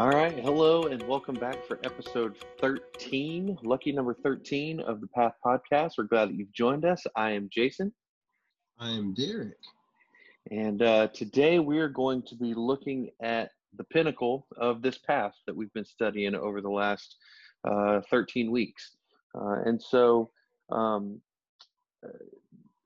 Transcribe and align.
All 0.00 0.08
right. 0.08 0.32
Hello 0.38 0.84
and 0.84 1.02
welcome 1.02 1.34
back 1.34 1.62
for 1.66 1.78
episode 1.84 2.38
13, 2.58 3.58
lucky 3.62 3.92
number 3.92 4.14
13 4.14 4.80
of 4.80 5.02
the 5.02 5.06
Path 5.08 5.34
Podcast. 5.44 5.98
We're 5.98 6.04
glad 6.04 6.30
that 6.30 6.36
you've 6.36 6.54
joined 6.54 6.86
us. 6.86 7.04
I 7.16 7.32
am 7.32 7.50
Jason. 7.52 7.92
I 8.78 8.92
am 8.92 9.12
Derek. 9.12 9.58
And 10.50 10.80
uh, 10.80 11.08
today 11.08 11.58
we 11.58 11.80
are 11.80 11.88
going 11.90 12.22
to 12.28 12.34
be 12.34 12.54
looking 12.54 13.10
at 13.20 13.50
the 13.76 13.84
pinnacle 13.84 14.46
of 14.56 14.80
this 14.80 14.96
path 14.96 15.34
that 15.46 15.54
we've 15.54 15.72
been 15.74 15.84
studying 15.84 16.34
over 16.34 16.62
the 16.62 16.70
last 16.70 17.16
uh, 17.70 18.00
13 18.10 18.50
weeks. 18.50 18.92
Uh, 19.38 19.56
and 19.66 19.82
so 19.82 20.30
um, 20.72 21.20
uh, 22.02 22.08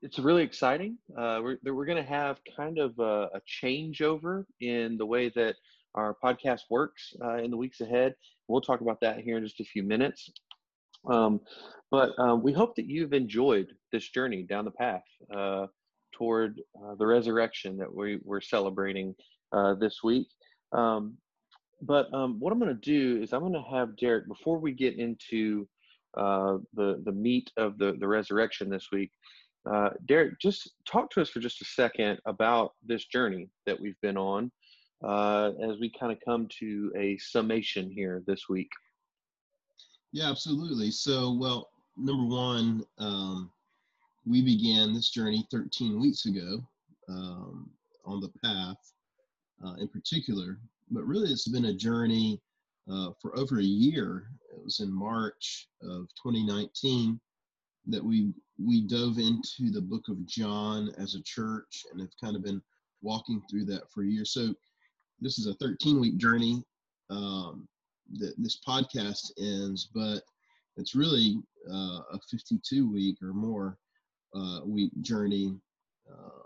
it's 0.01 0.19
really 0.19 0.43
exciting. 0.43 0.97
Uh, 1.17 1.39
we're 1.41 1.57
we're 1.63 1.85
going 1.85 1.95
to 1.95 2.09
have 2.09 2.39
kind 2.57 2.77
of 2.77 2.99
a, 2.99 3.29
a 3.35 3.41
changeover 3.63 4.43
in 4.59 4.97
the 4.97 5.05
way 5.05 5.31
that 5.33 5.55
our 5.95 6.15
podcast 6.23 6.61
works 6.69 7.13
uh, 7.23 7.37
in 7.37 7.49
the 7.49 7.57
weeks 7.57 7.81
ahead. 7.81 8.13
We'll 8.47 8.61
talk 8.61 8.81
about 8.81 9.01
that 9.01 9.19
here 9.19 9.37
in 9.37 9.43
just 9.43 9.59
a 9.59 9.65
few 9.65 9.83
minutes. 9.83 10.29
Um, 11.09 11.41
but 11.91 12.17
um, 12.19 12.43
we 12.43 12.53
hope 12.53 12.75
that 12.75 12.87
you've 12.87 13.13
enjoyed 13.13 13.67
this 13.91 14.09
journey 14.09 14.43
down 14.43 14.65
the 14.65 14.71
path 14.71 15.03
uh, 15.35 15.67
toward 16.13 16.61
uh, 16.81 16.95
the 16.95 17.05
resurrection 17.05 17.77
that 17.77 17.93
we, 17.93 18.19
we're 18.23 18.41
celebrating 18.41 19.15
uh, 19.51 19.75
this 19.75 20.03
week. 20.03 20.27
Um, 20.71 21.17
but 21.81 22.11
um, 22.13 22.39
what 22.39 22.51
I'm 22.51 22.59
going 22.59 22.75
to 22.75 22.81
do 22.81 23.21
is 23.21 23.33
I'm 23.33 23.41
going 23.41 23.53
to 23.53 23.75
have 23.75 23.97
Derek, 23.97 24.27
before 24.27 24.57
we 24.59 24.71
get 24.71 24.97
into 24.97 25.67
uh, 26.17 26.57
the, 26.73 27.01
the 27.05 27.11
meat 27.11 27.51
of 27.57 27.77
the, 27.77 27.95
the 27.99 28.07
resurrection 28.07 28.69
this 28.69 28.87
week, 28.91 29.11
uh, 29.69 29.89
Derek, 30.05 30.39
just 30.39 30.71
talk 30.87 31.09
to 31.11 31.21
us 31.21 31.29
for 31.29 31.39
just 31.39 31.61
a 31.61 31.65
second 31.65 32.19
about 32.25 32.71
this 32.85 33.05
journey 33.05 33.49
that 33.65 33.79
we've 33.79 33.99
been 34.01 34.17
on 34.17 34.51
uh, 35.03 35.51
as 35.61 35.79
we 35.79 35.89
kind 35.89 36.11
of 36.11 36.19
come 36.23 36.47
to 36.59 36.91
a 36.97 37.17
summation 37.17 37.89
here 37.89 38.23
this 38.25 38.47
week. 38.49 38.69
Yeah, 40.11 40.29
absolutely. 40.29 40.91
So, 40.91 41.33
well, 41.33 41.69
number 41.97 42.25
one, 42.25 42.85
um, 42.97 43.51
we 44.25 44.41
began 44.41 44.93
this 44.93 45.09
journey 45.09 45.45
13 45.51 45.99
weeks 45.99 46.25
ago 46.25 46.63
um, 47.09 47.69
on 48.05 48.21
the 48.21 48.31
path 48.43 48.77
uh, 49.65 49.73
in 49.75 49.87
particular, 49.87 50.59
but 50.89 51.03
really 51.03 51.31
it's 51.31 51.47
been 51.47 51.65
a 51.65 51.73
journey 51.73 52.41
uh, 52.91 53.09
for 53.21 53.37
over 53.37 53.59
a 53.59 53.63
year. 53.63 54.29
It 54.53 54.63
was 54.63 54.79
in 54.79 54.91
March 54.91 55.67
of 55.81 56.07
2019 56.23 57.19
that 57.87 58.03
we 58.03 58.33
we 58.57 58.87
dove 58.87 59.17
into 59.19 59.69
the 59.69 59.81
book 59.81 60.07
of 60.07 60.25
John 60.25 60.91
as 60.97 61.15
a 61.15 61.21
church 61.23 61.85
and 61.91 61.99
have 61.99 62.09
kind 62.21 62.35
of 62.35 62.43
been 62.43 62.61
walking 63.01 63.41
through 63.49 63.65
that 63.65 63.91
for 63.91 64.03
a 64.03 64.07
year. 64.07 64.25
So 64.25 64.55
this 65.19 65.39
is 65.39 65.47
a 65.47 65.53
13 65.55 65.99
week 65.99 66.17
journey 66.17 66.63
um, 67.09 67.67
that 68.19 68.33
this 68.37 68.59
podcast 68.67 69.31
ends, 69.39 69.89
but 69.93 70.21
it's 70.77 70.95
really 70.95 71.37
uh, 71.71 72.01
a 72.11 72.19
52 72.29 72.91
week 72.91 73.17
or 73.21 73.33
more 73.33 73.77
uh, 74.35 74.59
week 74.65 74.91
journey 75.01 75.55
uh, 76.11 76.43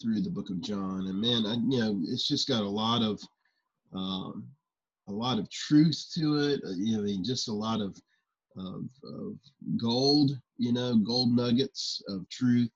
through 0.00 0.20
the 0.20 0.30
book 0.30 0.50
of 0.50 0.60
John. 0.60 1.06
And 1.08 1.20
man, 1.20 1.46
I, 1.46 1.54
you 1.68 1.80
know, 1.80 2.00
it's 2.04 2.28
just 2.28 2.48
got 2.48 2.62
a 2.62 2.68
lot 2.68 3.02
of 3.02 3.20
um, 3.92 4.46
a 5.08 5.12
lot 5.12 5.38
of 5.38 5.50
truth 5.50 6.10
to 6.14 6.36
it. 6.36 6.60
Uh, 6.64 6.72
you 6.76 6.96
know, 6.96 7.02
I 7.02 7.04
mean, 7.04 7.24
just 7.24 7.48
a 7.48 7.52
lot 7.52 7.80
of, 7.80 7.96
of, 8.56 8.84
of 9.04 9.36
gold, 9.76 10.32
you 10.58 10.72
know, 10.72 10.96
gold 10.96 11.34
nuggets 11.34 12.02
of 12.08 12.28
truth 12.28 12.70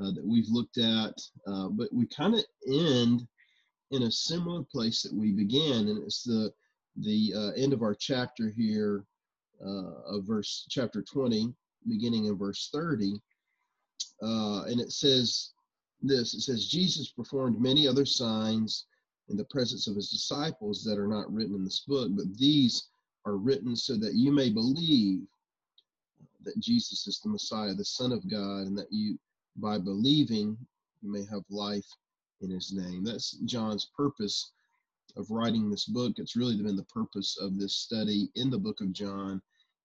uh, 0.00 0.10
that 0.10 0.24
we've 0.24 0.48
looked 0.48 0.78
at. 0.78 1.14
Uh, 1.46 1.68
but 1.68 1.92
we 1.92 2.06
kind 2.06 2.34
of 2.34 2.44
end 2.66 3.26
in 3.90 4.04
a 4.04 4.10
similar 4.10 4.62
place 4.62 5.02
that 5.02 5.12
we 5.12 5.32
began, 5.32 5.88
and 5.88 6.02
it's 6.02 6.22
the 6.22 6.52
the 6.98 7.32
uh, 7.36 7.50
end 7.60 7.72
of 7.72 7.82
our 7.82 7.94
chapter 7.94 8.48
here 8.48 9.04
uh, 9.64 10.16
of 10.16 10.24
verse 10.24 10.66
chapter 10.70 11.02
20, 11.02 11.52
beginning 11.88 12.26
in 12.26 12.38
verse 12.38 12.70
30, 12.72 13.14
uh, 14.22 14.62
and 14.64 14.80
it 14.80 14.92
says 14.92 15.52
this: 16.02 16.34
It 16.34 16.42
says 16.42 16.66
Jesus 16.66 17.10
performed 17.10 17.60
many 17.60 17.88
other 17.88 18.06
signs 18.06 18.86
in 19.28 19.36
the 19.36 19.44
presence 19.44 19.86
of 19.86 19.96
his 19.96 20.10
disciples 20.10 20.84
that 20.84 20.98
are 20.98 21.08
not 21.08 21.32
written 21.32 21.54
in 21.54 21.64
this 21.64 21.80
book, 21.80 22.10
but 22.14 22.36
these 22.36 22.88
are 23.24 23.36
written 23.36 23.74
so 23.74 23.96
that 23.96 24.14
you 24.14 24.30
may 24.30 24.50
believe 24.50 25.22
that 26.42 26.58
Jesus 26.60 27.06
is 27.06 27.20
the 27.20 27.30
Messiah, 27.30 27.74
the 27.74 27.84
Son 27.84 28.12
of 28.12 28.28
God, 28.30 28.66
and 28.66 28.76
that 28.76 28.92
you, 28.92 29.18
by 29.56 29.78
believing, 29.78 30.58
you 31.00 31.10
may 31.10 31.24
have 31.30 31.42
life 31.48 31.86
in 32.40 32.50
his 32.50 32.72
name. 32.72 33.04
That's 33.04 33.32
John's 33.44 33.90
purpose 33.96 34.52
of 35.16 35.30
writing 35.30 35.70
this 35.70 35.84
book. 35.86 36.14
It's 36.16 36.36
really 36.36 36.56
been 36.56 36.76
the 36.76 36.84
purpose 36.84 37.38
of 37.40 37.58
this 37.58 37.76
study 37.76 38.30
in 38.34 38.50
the 38.50 38.58
book 38.58 38.80
of 38.80 38.92
John, 38.92 39.40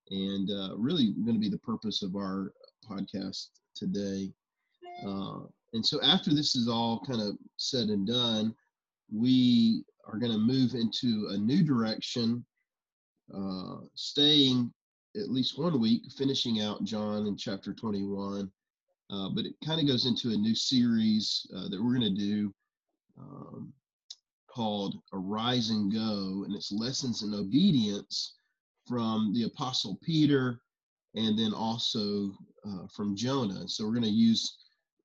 and 0.10 0.50
uh, 0.50 0.76
really 0.78 1.14
going 1.24 1.36
to 1.36 1.40
be 1.40 1.50
the 1.50 1.60
purpose 1.60 2.02
of 2.02 2.16
our 2.16 2.54
podcast 2.90 3.48
today. 3.76 4.32
Uh, 5.06 5.42
and 5.74 5.86
so, 5.86 6.02
after 6.02 6.34
this 6.34 6.56
is 6.56 6.68
all 6.68 7.02
kind 7.06 7.22
of 7.22 7.38
said 7.58 7.90
and 7.90 8.08
done, 8.08 8.56
we 9.12 9.84
are 10.08 10.18
going 10.18 10.31
to 10.31 10.38
move 10.38 10.74
into 10.74 11.28
a 11.31 11.38
new 11.38 11.64
direction, 11.64 12.44
uh, 13.34 13.78
staying 13.94 14.74
at 15.16 15.30
least 15.30 15.58
one 15.58 15.80
week, 15.80 16.04
finishing 16.18 16.62
out 16.62 16.84
John 16.84 17.28
in 17.28 17.38
chapter 17.38 17.74
21, 17.74 18.52
uh, 19.12 19.30
but 19.30 19.46
it 19.46 19.53
kind 19.66 19.80
of 19.81 19.88
goes 19.88 20.06
into 20.06 20.30
a 20.30 20.38
new 20.38 20.56
series 20.56 21.47
uh, 21.56 21.70
that 21.70 21.81
we're 21.81 21.97
going 21.97 22.16
to 22.16 22.22
do 22.22 22.53
um, 23.20 23.74
called 24.47 24.96
Arise 25.14 25.70
and 25.70 25.92
Go, 25.92 26.44
and 26.46 26.56
it's 26.56 26.72
lessons 26.72 27.24
in 27.24 27.34
obedience 27.34 28.36
from 28.88 29.34
the 29.34 29.44
Apostle 29.44 30.00
Peter 30.03 30.62
and 31.16 31.38
then 31.38 31.53
also 31.53 32.31
uh, 32.68 32.88
from 32.96 33.16
Jonah. 33.16 33.68
So 33.68 33.86
we're 33.86 33.94
going 33.94 34.03
to 34.03 34.09
use 34.09 34.58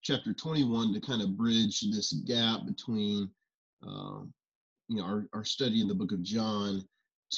chapter 0.02 0.34
21 0.34 0.92
to 0.94 1.00
kind 1.00 1.22
of 1.22 1.36
bridge 1.36 1.80
this 1.90 2.12
gap 2.26 2.66
between 2.66 3.30
um, 3.86 4.32
you 4.88 4.96
know 4.96 5.04
our, 5.04 5.26
our 5.32 5.44
study 5.44 5.80
in 5.80 5.88
the 5.88 5.94
book 5.94 6.12
of 6.12 6.22
John 6.22 6.82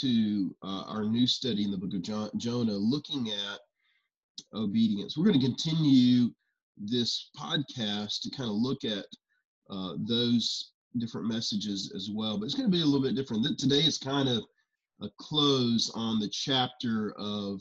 to 0.00 0.54
uh, 0.62 0.82
our 0.86 1.04
new 1.04 1.26
study 1.26 1.64
in 1.64 1.70
the 1.70 1.78
book 1.78 1.94
of 1.94 2.02
John, 2.02 2.30
Jonah, 2.36 2.72
looking 2.72 3.30
at 3.30 3.60
obedience. 4.54 5.16
We're 5.16 5.26
going 5.26 5.40
to 5.40 5.46
continue 5.46 6.30
this 6.76 7.30
podcast 7.36 8.20
to 8.22 8.30
kind 8.30 8.50
of 8.50 8.56
look 8.56 8.84
at 8.84 9.06
uh, 9.70 9.94
those 9.98 10.72
different 10.98 11.26
messages 11.26 11.92
as 11.94 12.10
well. 12.12 12.38
But 12.38 12.46
it's 12.46 12.54
going 12.54 12.70
to 12.70 12.76
be 12.76 12.82
a 12.82 12.84
little 12.84 13.02
bit 13.02 13.14
different. 13.14 13.58
Today 13.58 13.80
is 13.80 13.98
kind 13.98 14.28
of 14.28 14.44
a 15.02 15.08
close 15.18 15.90
on 15.94 16.18
the 16.18 16.28
chapter 16.28 17.12
of 17.18 17.60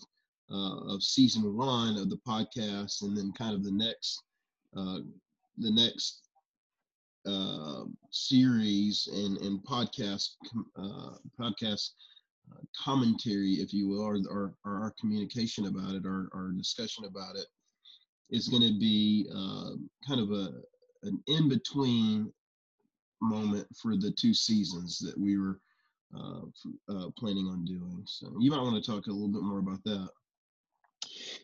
uh, 0.51 0.93
of 0.93 1.01
season 1.01 1.55
one 1.55 1.97
of 1.97 2.09
the 2.09 2.19
podcast, 2.27 3.01
and 3.01 3.17
then 3.17 3.31
kind 3.37 3.55
of 3.55 3.63
the 3.63 3.71
next 3.71 4.21
uh, 4.77 4.99
the 5.57 5.71
next 5.71 6.21
uh, 7.25 7.85
series 8.11 9.09
and 9.11 9.37
and 9.39 9.59
podcast 9.63 10.29
uh, 10.77 11.17
podcast 11.39 11.89
uh, 12.51 12.61
commentary, 12.77 13.53
if 13.53 13.73
you 13.73 13.87
will, 13.87 14.01
or, 14.01 14.19
or, 14.29 14.53
or 14.65 14.83
our 14.83 14.93
communication 14.99 15.65
about 15.65 15.95
it, 15.95 16.05
our, 16.05 16.29
our 16.33 16.51
discussion 16.51 17.05
about 17.05 17.35
it 17.35 17.47
is 18.29 18.47
going 18.47 18.63
to 18.63 18.79
be 18.79 19.27
uh, 19.33 19.71
kind 20.07 20.21
of 20.21 20.31
a 20.31 20.49
an 21.03 21.21
in 21.27 21.47
between 21.47 22.31
moment 23.21 23.67
for 23.81 23.95
the 23.95 24.11
two 24.11 24.33
seasons 24.33 24.99
that 24.99 25.17
we 25.17 25.37
were 25.37 25.59
uh, 26.15 26.41
uh, 26.89 27.09
planning 27.17 27.47
on 27.47 27.65
doing. 27.65 28.03
So 28.05 28.33
you 28.39 28.51
might 28.51 28.61
want 28.61 28.83
to 28.83 28.91
talk 28.91 29.07
a 29.07 29.11
little 29.11 29.27
bit 29.27 29.43
more 29.43 29.59
about 29.59 29.83
that. 29.85 30.09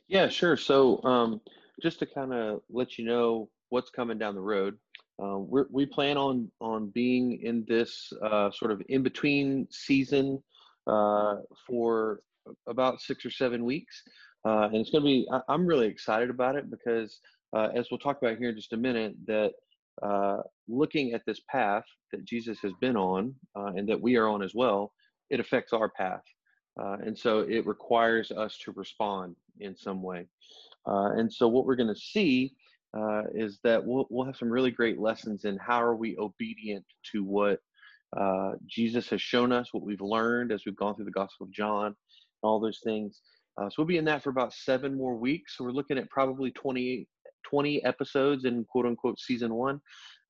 Yeah, 0.07 0.27
sure. 0.27 0.57
So 0.57 1.01
um, 1.03 1.41
just 1.81 1.99
to 1.99 2.05
kind 2.05 2.33
of 2.33 2.61
let 2.69 2.97
you 2.97 3.05
know 3.05 3.49
what's 3.69 3.89
coming 3.89 4.17
down 4.17 4.35
the 4.35 4.41
road, 4.41 4.77
uh, 5.21 5.37
we 5.37 5.85
plan 5.85 6.17
on 6.17 6.51
on 6.59 6.89
being 6.89 7.41
in 7.43 7.63
this 7.67 8.11
uh, 8.23 8.49
sort 8.51 8.71
of 8.71 8.81
in 8.89 9.03
between 9.03 9.67
season 9.69 10.41
uh, 10.87 11.35
for 11.67 12.21
about 12.67 13.01
six 13.01 13.25
or 13.25 13.29
seven 13.29 13.63
weeks. 13.63 14.01
Uh, 14.45 14.63
and 14.65 14.77
it's 14.77 14.89
going 14.89 15.03
to 15.03 15.07
be, 15.07 15.27
I, 15.31 15.53
am 15.53 15.65
really 15.65 15.87
excited 15.87 16.29
about 16.29 16.55
it 16.55 16.69
because, 16.69 17.19
uh, 17.55 17.69
as 17.75 17.87
we'll 17.91 17.99
talk 17.99 18.21
about 18.21 18.37
here 18.37 18.49
in 18.49 18.55
just 18.55 18.73
a 18.73 18.77
minute, 18.77 19.13
that 19.27 19.53
uh, 20.01 20.37
looking 20.67 21.13
at 21.13 21.21
this 21.27 21.41
path 21.49 21.83
that 22.11 22.25
Jesus 22.25 22.59
has 22.61 22.71
been 22.81 22.97
on 22.97 23.35
uh, 23.55 23.71
and 23.75 23.87
that 23.87 24.01
we 24.01 24.15
are 24.15 24.27
on 24.27 24.41
as 24.41 24.55
well, 24.55 24.93
it 25.29 25.39
affects 25.39 25.73
our 25.73 25.89
path. 25.89 26.23
Uh, 26.81 26.97
and 27.05 27.17
so 27.17 27.39
it 27.39 27.65
requires 27.67 28.31
us 28.31 28.57
to 28.63 28.71
respond 28.71 29.35
in 29.59 29.75
some 29.75 30.01
way. 30.01 30.25
Uh, 30.87 31.11
and 31.11 31.31
so 31.31 31.47
what 31.47 31.65
we're 31.65 31.75
going 31.75 31.93
to 31.93 31.99
see 31.99 32.53
is 33.33 33.59
that 33.63 33.85
we'll, 33.85 34.07
we'll 34.09 34.25
have 34.25 34.35
some 34.35 34.49
really 34.49 34.71
great 34.71 34.99
lessons 34.99 35.45
in 35.45 35.57
how 35.57 35.81
are 35.81 35.95
we 35.95 36.17
obedient 36.17 36.83
to 37.11 37.23
what 37.23 37.59
Jesus 38.65 39.09
has 39.09 39.21
shown 39.21 39.51
us, 39.51 39.73
what 39.73 39.83
we've 39.83 40.01
learned 40.01 40.51
as 40.51 40.63
we've 40.65 40.75
gone 40.75 40.95
through 40.95 41.05
the 41.05 41.11
Gospel 41.11 41.45
of 41.45 41.51
John, 41.51 41.95
all 42.41 42.59
those 42.59 42.79
things. 42.83 43.21
Uh, 43.57 43.69
so 43.69 43.75
we'll 43.77 43.87
be 43.87 43.97
in 43.97 44.05
that 44.05 44.23
for 44.23 44.29
about 44.29 44.53
seven 44.53 44.95
more 44.95 45.15
weeks. 45.15 45.57
So 45.57 45.63
we're 45.63 45.71
looking 45.71 45.97
at 45.97 46.09
probably 46.09 46.51
20, 46.51 47.07
20 47.43 47.83
episodes 47.83 48.45
in 48.45 48.65
quote 48.65 48.85
unquote 48.85 49.19
season 49.19 49.53
one. 49.53 49.81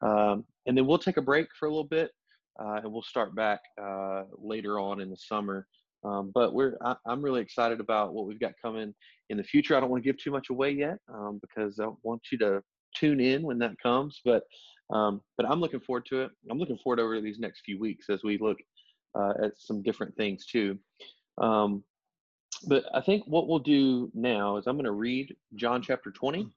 Um, 0.01 0.45
and 0.65 0.77
then 0.77 0.88
we'll 0.88 0.97
take 0.97 1.18
a 1.18 1.21
break 1.21 1.47
for 1.59 1.68
a 1.68 1.69
little 1.69 1.83
bit 1.83 2.12
uh, 2.59 2.79
and 2.83 2.91
we'll 2.91 3.03
start 3.03 3.35
back 3.35 3.59
uh, 3.81 4.23
later 4.38 4.79
on 4.79 5.01
in 5.01 5.09
the 5.09 5.18
summer. 5.18 5.68
Um, 6.03 6.31
but 6.33 6.53
we're 6.53 6.77
I, 6.83 6.95
am 7.07 7.21
really 7.21 7.41
excited 7.41 7.79
about 7.79 8.13
what 8.13 8.25
we've 8.25 8.39
got 8.39 8.53
coming 8.63 8.94
in 9.29 9.38
the 9.38 9.44
future. 9.44 9.77
I 9.77 9.79
don't 9.79 9.89
want 9.89 10.03
to 10.03 10.09
give 10.09 10.17
too 10.17 10.31
much 10.31 10.50
away 10.50 10.71
yet 10.71 10.97
um, 11.13 11.39
because 11.41 11.79
I 11.79 11.88
want 12.03 12.21
you 12.31 12.39
to 12.39 12.62
tune 12.95 13.19
in 13.19 13.44
when 13.44 13.59
that 13.59 13.75
comes. 13.81 14.19
But 14.25 14.44
um, 14.91 15.21
but 15.38 15.50
I'm 15.50 15.59
looking 15.59 15.79
forward 15.79 16.06
to 16.07 16.24
it. 16.24 16.31
I'm 16.50 16.57
looking 16.57 16.77
forward 16.83 17.00
over 17.00 17.21
these 17.21 17.39
next 17.39 17.62
few 17.63 17.79
weeks 17.79 18.07
as 18.09 18.24
we 18.24 18.38
look 18.39 18.57
uh, 19.15 19.33
at 19.44 19.51
some 19.57 19.83
different 19.83 20.15
things 20.15 20.45
too. 20.45 20.77
Um, 21.38 21.83
but 22.67 22.85
I 22.93 23.01
think 23.01 23.23
what 23.25 23.47
we'll 23.47 23.59
do 23.59 24.11
now 24.13 24.57
is 24.57 24.67
I'm 24.67 24.75
going 24.75 24.85
to 24.85 24.91
read 24.91 25.35
John 25.55 25.81
chapter 25.81 26.11
20, 26.11 26.47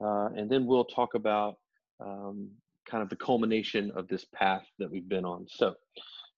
uh, 0.00 0.28
and 0.36 0.50
then 0.50 0.66
we'll 0.66 0.84
talk 0.84 1.14
about 1.14 1.56
um, 2.00 2.50
kind 2.88 3.02
of 3.02 3.08
the 3.08 3.16
culmination 3.16 3.90
of 3.92 4.08
this 4.08 4.26
path 4.34 4.64
that 4.78 4.90
we've 4.90 5.08
been 5.08 5.24
on. 5.24 5.46
So, 5.48 5.74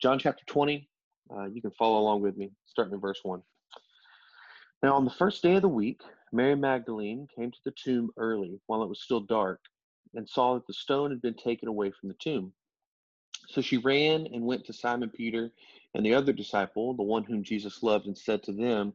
John 0.01 0.19
chapter 0.19 0.43
20, 0.47 0.87
uh, 1.35 1.45
you 1.45 1.61
can 1.61 1.71
follow 1.71 1.99
along 1.99 2.21
with 2.21 2.35
me, 2.37 2.51
starting 2.65 2.93
in 2.93 2.99
verse 2.99 3.19
1. 3.23 3.41
Now, 4.81 4.95
on 4.95 5.05
the 5.05 5.11
first 5.11 5.41
day 5.41 5.55
of 5.55 5.61
the 5.61 5.69
week, 5.69 6.01
Mary 6.33 6.55
Magdalene 6.55 7.27
came 7.35 7.51
to 7.51 7.59
the 7.63 7.73
tomb 7.81 8.09
early 8.17 8.59
while 8.67 8.83
it 8.83 8.89
was 8.89 9.01
still 9.01 9.21
dark 9.21 9.61
and 10.13 10.27
saw 10.27 10.55
that 10.55 10.67
the 10.67 10.73
stone 10.73 11.09
had 11.09 11.21
been 11.21 11.35
taken 11.35 11.69
away 11.69 11.91
from 11.91 12.09
the 12.09 12.15
tomb. 12.21 12.51
So 13.47 13.61
she 13.61 13.77
ran 13.77 14.27
and 14.33 14.43
went 14.43 14.65
to 14.65 14.73
Simon 14.73 15.09
Peter 15.09 15.51
and 15.93 16.05
the 16.05 16.13
other 16.13 16.33
disciple, 16.33 16.95
the 16.95 17.03
one 17.03 17.23
whom 17.23 17.43
Jesus 17.43 17.83
loved, 17.83 18.07
and 18.07 18.17
said 18.17 18.43
to 18.43 18.51
them, 18.51 18.93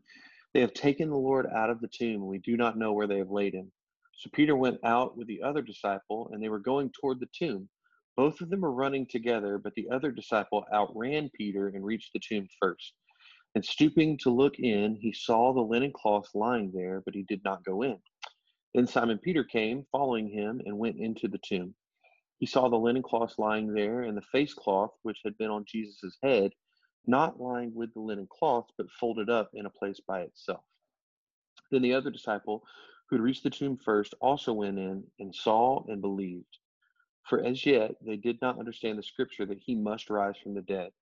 They 0.54 0.60
have 0.60 0.74
taken 0.74 1.10
the 1.10 1.16
Lord 1.16 1.46
out 1.46 1.70
of 1.70 1.80
the 1.80 1.88
tomb, 1.88 2.22
and 2.22 2.26
we 2.26 2.38
do 2.38 2.56
not 2.56 2.78
know 2.78 2.92
where 2.92 3.06
they 3.06 3.18
have 3.18 3.30
laid 3.30 3.54
him. 3.54 3.70
So 4.14 4.30
Peter 4.32 4.56
went 4.56 4.78
out 4.84 5.16
with 5.16 5.28
the 5.28 5.42
other 5.42 5.62
disciple, 5.62 6.30
and 6.32 6.42
they 6.42 6.48
were 6.48 6.58
going 6.58 6.90
toward 6.90 7.20
the 7.20 7.28
tomb. 7.32 7.68
Both 8.16 8.40
of 8.40 8.50
them 8.50 8.62
were 8.62 8.72
running 8.72 9.06
together, 9.06 9.58
but 9.58 9.74
the 9.76 9.88
other 9.90 10.10
disciple 10.10 10.64
outran 10.74 11.30
Peter 11.36 11.68
and 11.68 11.84
reached 11.84 12.12
the 12.12 12.20
tomb 12.20 12.48
first. 12.60 12.94
And 13.54 13.64
stooping 13.64 14.18
to 14.18 14.30
look 14.30 14.58
in, 14.58 14.96
he 14.96 15.12
saw 15.12 15.52
the 15.52 15.60
linen 15.60 15.92
cloth 15.92 16.26
lying 16.34 16.72
there, 16.74 17.02
but 17.04 17.14
he 17.14 17.22
did 17.22 17.42
not 17.44 17.64
go 17.64 17.82
in. 17.82 17.98
Then 18.74 18.88
Simon 18.88 19.18
Peter 19.18 19.44
came, 19.44 19.86
following 19.92 20.28
him, 20.28 20.60
and 20.64 20.76
went 20.76 20.98
into 20.98 21.28
the 21.28 21.38
tomb. 21.38 21.74
He 22.38 22.46
saw 22.46 22.68
the 22.68 22.76
linen 22.76 23.02
cloth 23.02 23.34
lying 23.38 23.72
there, 23.72 24.02
and 24.02 24.16
the 24.16 24.22
face 24.32 24.52
cloth 24.52 24.90
which 25.02 25.20
had 25.24 25.38
been 25.38 25.50
on 25.50 25.64
Jesus' 25.66 26.18
head, 26.22 26.52
not 27.08 27.40
lying 27.40 27.74
with 27.74 27.94
the 27.94 28.00
linen 28.00 28.28
cloth, 28.30 28.66
but 28.78 28.90
folded 28.92 29.30
up 29.30 29.50
in 29.54 29.66
a 29.66 29.70
place 29.70 30.00
by 30.00 30.22
itself. 30.22 30.64
Then 31.70 31.82
the 31.82 31.94
other 31.94 32.10
disciple, 32.10 32.64
who 33.08 33.16
had 33.16 33.22
reached 33.22 33.44
the 33.44 33.50
tomb 33.50 33.78
first, 33.78 34.14
also 34.20 34.52
went 34.52 34.78
in 34.78 35.04
and 35.20 35.34
saw 35.34 35.84
and 35.88 36.02
believed. 36.02 36.58
For 37.24 37.44
as 37.44 37.66
yet 37.66 37.96
they 38.02 38.16
did 38.16 38.40
not 38.42 38.58
understand 38.58 38.98
the 38.98 39.04
scripture 39.04 39.46
that 39.46 39.60
he 39.60 39.74
must 39.76 40.10
rise 40.10 40.36
from 40.42 40.54
the 40.54 40.62
dead. 40.62 40.92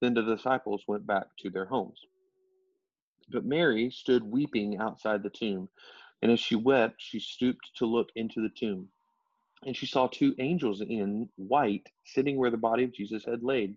Then 0.00 0.14
the 0.14 0.22
disciples 0.22 0.84
went 0.88 1.06
back 1.06 1.26
to 1.40 1.50
their 1.50 1.66
homes. 1.66 2.00
But 3.30 3.46
Mary 3.46 3.90
stood 3.90 4.24
weeping 4.24 4.78
outside 4.78 5.22
the 5.22 5.30
tomb, 5.30 5.68
and 6.22 6.32
as 6.32 6.40
she 6.40 6.56
wept, 6.56 6.96
she 6.98 7.20
stooped 7.20 7.70
to 7.76 7.86
look 7.86 8.10
into 8.16 8.42
the 8.42 8.50
tomb 8.50 8.88
and 9.66 9.76
she 9.76 9.86
saw 9.86 10.06
two 10.08 10.34
angels 10.38 10.80
in 10.80 11.28
white 11.36 11.88
sitting 12.04 12.36
where 12.38 12.50
the 12.50 12.56
body 12.56 12.84
of 12.84 12.94
Jesus 12.94 13.24
had 13.24 13.42
laid, 13.42 13.76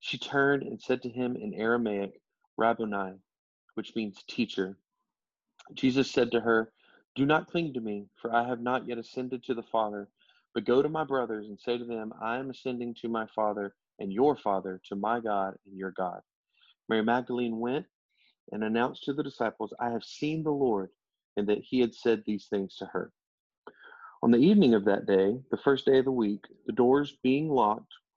She 0.00 0.18
turned 0.18 0.62
and 0.62 0.80
said 0.80 1.02
to 1.02 1.10
him 1.10 1.36
in 1.36 1.54
Aramaic, 1.54 2.20
Rabboni, 2.56 3.18
which 3.74 3.94
means 3.96 4.22
teacher. 4.28 4.78
Jesus 5.74 6.10
said 6.10 6.32
to 6.32 6.40
her, 6.40 6.72
Do 7.14 7.26
not 7.26 7.48
cling 7.48 7.74
to 7.74 7.80
me, 7.80 8.08
for 8.20 8.34
I 8.34 8.46
have 8.46 8.60
not 8.60 8.86
yet 8.86 8.98
ascended 8.98 9.44
to 9.44 9.54
the 9.54 9.62
Father, 9.62 10.08
but 10.54 10.64
go 10.64 10.82
to 10.82 10.88
my 10.88 11.04
brothers 11.04 11.48
and 11.48 11.60
say 11.60 11.78
to 11.78 11.84
them, 11.84 12.12
I 12.20 12.38
am 12.38 12.50
ascending 12.50 12.94
to 13.02 13.08
my 13.08 13.26
Father 13.34 13.74
and 13.98 14.12
your 14.12 14.36
Father, 14.36 14.80
to 14.88 14.96
my 14.96 15.20
God 15.20 15.54
and 15.66 15.76
your 15.76 15.92
God. 15.92 16.20
Mary 16.88 17.04
Magdalene 17.04 17.58
went 17.58 17.86
and 18.52 18.64
announced 18.64 19.04
to 19.04 19.12
the 19.12 19.22
disciples, 19.22 19.72
I 19.80 19.90
have 19.90 20.04
seen 20.04 20.42
the 20.42 20.50
Lord, 20.50 20.90
and 21.36 21.48
that 21.48 21.60
he 21.62 21.80
had 21.80 21.94
said 21.94 22.24
these 22.26 22.46
things 22.46 22.76
to 22.76 22.86
her. 22.86 23.12
On 24.22 24.30
the 24.30 24.38
evening 24.38 24.74
of 24.74 24.84
that 24.86 25.06
day, 25.06 25.38
the 25.50 25.56
first 25.58 25.86
day 25.86 25.98
of 25.98 26.04
the 26.04 26.12
week, 26.12 26.44
the 26.66 26.72
doors 26.72 27.16
being 27.22 27.48
locked 27.48 27.92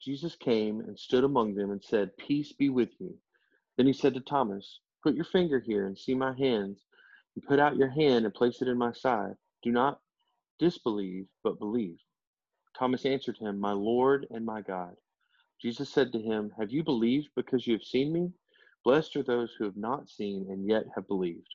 Jesus 0.00 0.36
came 0.36 0.80
and 0.80 0.98
stood 0.98 1.24
among 1.24 1.54
them 1.54 1.70
and 1.70 1.82
said, 1.82 2.16
Peace 2.16 2.52
be 2.52 2.68
with 2.68 2.90
you. 3.00 3.14
Then 3.76 3.86
he 3.86 3.92
said 3.92 4.14
to 4.14 4.20
Thomas, 4.20 4.80
Put 5.02 5.14
your 5.14 5.24
finger 5.24 5.60
here 5.60 5.86
and 5.86 5.98
see 5.98 6.14
my 6.14 6.34
hands, 6.36 6.84
and 7.34 7.44
put 7.44 7.58
out 7.58 7.76
your 7.76 7.90
hand 7.90 8.24
and 8.24 8.34
place 8.34 8.62
it 8.62 8.68
in 8.68 8.78
my 8.78 8.92
side. 8.92 9.34
Do 9.62 9.70
not 9.70 10.00
disbelieve, 10.58 11.26
but 11.42 11.58
believe. 11.58 11.98
Thomas 12.78 13.04
answered 13.06 13.38
him, 13.38 13.58
My 13.58 13.72
Lord 13.72 14.26
and 14.30 14.44
my 14.46 14.62
God. 14.62 14.96
Jesus 15.60 15.88
said 15.90 16.12
to 16.12 16.20
him, 16.20 16.52
Have 16.58 16.70
you 16.70 16.84
believed 16.84 17.30
because 17.34 17.66
you 17.66 17.72
have 17.74 17.82
seen 17.82 18.12
me? 18.12 18.32
Blessed 18.84 19.16
are 19.16 19.22
those 19.24 19.54
who 19.58 19.64
have 19.64 19.76
not 19.76 20.08
seen 20.08 20.46
and 20.50 20.68
yet 20.68 20.84
have 20.94 21.08
believed. 21.08 21.54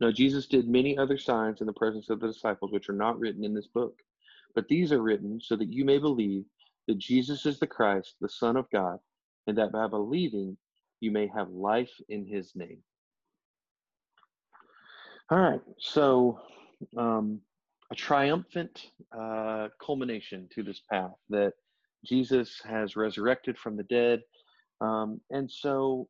Now, 0.00 0.10
Jesus 0.10 0.46
did 0.46 0.68
many 0.68 0.96
other 0.96 1.18
signs 1.18 1.60
in 1.60 1.66
the 1.66 1.72
presence 1.74 2.08
of 2.08 2.20
the 2.20 2.28
disciples, 2.28 2.72
which 2.72 2.88
are 2.88 2.94
not 2.94 3.18
written 3.18 3.44
in 3.44 3.54
this 3.54 3.66
book. 3.66 4.00
But 4.54 4.68
these 4.68 4.92
are 4.92 5.02
written 5.02 5.40
so 5.40 5.56
that 5.56 5.72
you 5.72 5.84
may 5.84 5.98
believe 5.98 6.44
that 6.88 6.98
Jesus 6.98 7.46
is 7.46 7.58
the 7.58 7.66
Christ, 7.66 8.16
the 8.20 8.28
Son 8.28 8.56
of 8.56 8.70
God, 8.70 8.98
and 9.46 9.56
that 9.58 9.72
by 9.72 9.86
believing 9.86 10.56
you 11.00 11.10
may 11.10 11.26
have 11.28 11.48
life 11.50 11.90
in 12.08 12.26
his 12.26 12.52
name. 12.54 12.78
All 15.30 15.38
right, 15.38 15.60
so 15.78 16.40
um, 16.96 17.40
a 17.90 17.94
triumphant 17.94 18.90
uh, 19.16 19.68
culmination 19.84 20.48
to 20.54 20.62
this 20.62 20.80
path 20.90 21.12
that 21.30 21.52
Jesus 22.04 22.60
has 22.64 22.96
resurrected 22.96 23.56
from 23.56 23.76
the 23.76 23.84
dead. 23.84 24.22
Um, 24.80 25.20
and 25.30 25.50
so 25.50 26.08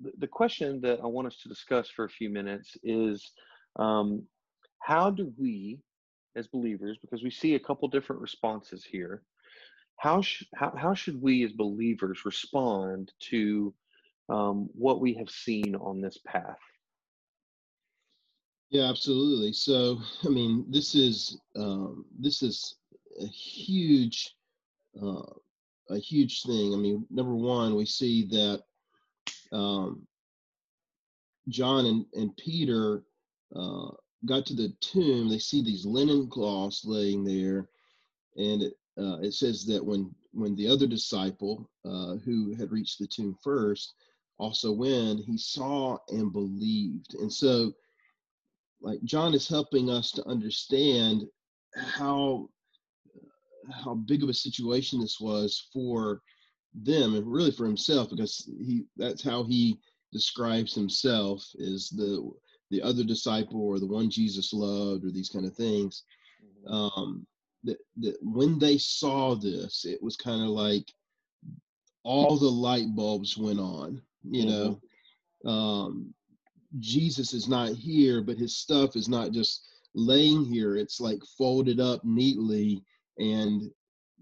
the, 0.00 0.12
the 0.18 0.26
question 0.26 0.80
that 0.82 1.00
I 1.02 1.06
want 1.06 1.26
us 1.26 1.38
to 1.42 1.48
discuss 1.48 1.88
for 1.88 2.04
a 2.04 2.10
few 2.10 2.30
minutes 2.30 2.76
is 2.84 3.32
um, 3.76 4.22
how 4.78 5.10
do 5.10 5.32
we 5.38 5.80
as 6.34 6.46
believers, 6.46 6.98
because 7.02 7.22
we 7.22 7.30
see 7.30 7.54
a 7.54 7.60
couple 7.60 7.88
different 7.88 8.22
responses 8.22 8.84
here, 8.84 9.22
how, 10.02 10.20
sh- 10.20 10.42
how, 10.56 10.72
how 10.76 10.94
should 10.94 11.22
we 11.22 11.44
as 11.44 11.52
believers 11.52 12.24
respond 12.24 13.12
to 13.20 13.72
um, 14.28 14.68
what 14.74 15.00
we 15.00 15.14
have 15.14 15.30
seen 15.30 15.76
on 15.76 16.00
this 16.00 16.18
path? 16.26 16.58
Yeah, 18.70 18.90
absolutely. 18.90 19.52
So, 19.52 20.00
I 20.24 20.28
mean, 20.28 20.64
this 20.68 20.96
is 20.96 21.38
um, 21.54 22.04
this 22.18 22.42
is 22.42 22.78
a 23.20 23.26
huge 23.26 24.34
uh, 25.00 25.22
a 25.90 25.98
huge 25.98 26.42
thing. 26.42 26.74
I 26.74 26.76
mean, 26.78 27.06
number 27.08 27.36
one, 27.36 27.76
we 27.76 27.86
see 27.86 28.26
that 28.26 28.62
um, 29.56 30.04
John 31.48 31.86
and, 31.86 32.06
and 32.14 32.36
Peter 32.36 33.04
uh, 33.54 33.90
got 34.26 34.46
to 34.46 34.54
the 34.54 34.74
tomb, 34.80 35.28
they 35.28 35.38
see 35.38 35.62
these 35.62 35.86
linen 35.86 36.28
cloths 36.28 36.84
laying 36.84 37.22
there, 37.22 37.68
and 38.36 38.62
it, 38.62 38.72
uh, 38.98 39.18
it 39.20 39.32
says 39.32 39.64
that 39.66 39.84
when 39.84 40.14
when 40.32 40.54
the 40.56 40.68
other 40.68 40.86
disciple 40.86 41.68
uh, 41.84 42.16
who 42.24 42.54
had 42.54 42.72
reached 42.72 42.98
the 42.98 43.06
tomb 43.06 43.36
first 43.42 43.94
also 44.38 44.72
went, 44.72 45.20
he 45.20 45.36
saw 45.36 45.96
and 46.08 46.32
believed, 46.32 47.14
and 47.14 47.32
so 47.32 47.72
like 48.80 49.02
John 49.04 49.34
is 49.34 49.48
helping 49.48 49.90
us 49.90 50.10
to 50.12 50.26
understand 50.28 51.24
how 51.76 52.48
how 53.70 53.94
big 53.94 54.22
of 54.22 54.28
a 54.28 54.34
situation 54.34 55.00
this 55.00 55.20
was 55.20 55.68
for 55.72 56.20
them 56.74 57.14
and 57.14 57.26
really 57.26 57.50
for 57.50 57.66
himself 57.66 58.10
because 58.10 58.50
he 58.58 58.84
that's 58.96 59.22
how 59.22 59.44
he 59.44 59.78
describes 60.12 60.74
himself 60.74 61.46
is 61.54 61.90
the 61.90 62.30
the 62.70 62.82
other 62.82 63.04
disciple 63.04 63.60
or 63.60 63.78
the 63.78 63.86
one 63.86 64.10
Jesus 64.10 64.52
loved 64.52 65.04
or 65.04 65.10
these 65.10 65.28
kind 65.28 65.44
of 65.44 65.54
things. 65.54 66.04
Mm-hmm. 66.66 66.72
Um, 66.72 67.26
that, 67.64 67.78
that 67.98 68.16
when 68.22 68.58
they 68.58 68.78
saw 68.78 69.34
this, 69.34 69.84
it 69.84 70.02
was 70.02 70.16
kind 70.16 70.42
of 70.42 70.48
like 70.48 70.92
all 72.04 72.36
the 72.36 72.50
light 72.50 72.94
bulbs 72.94 73.36
went 73.36 73.60
on. 73.60 74.02
You 74.24 74.44
mm-hmm. 74.44 75.48
know, 75.48 75.50
um, 75.50 76.14
Jesus 76.78 77.32
is 77.32 77.48
not 77.48 77.72
here, 77.72 78.22
but 78.22 78.38
his 78.38 78.56
stuff 78.56 78.96
is 78.96 79.08
not 79.08 79.32
just 79.32 79.66
laying 79.94 80.44
here. 80.44 80.76
It's 80.76 81.00
like 81.00 81.22
folded 81.36 81.80
up 81.80 82.04
neatly. 82.04 82.82
And 83.18 83.70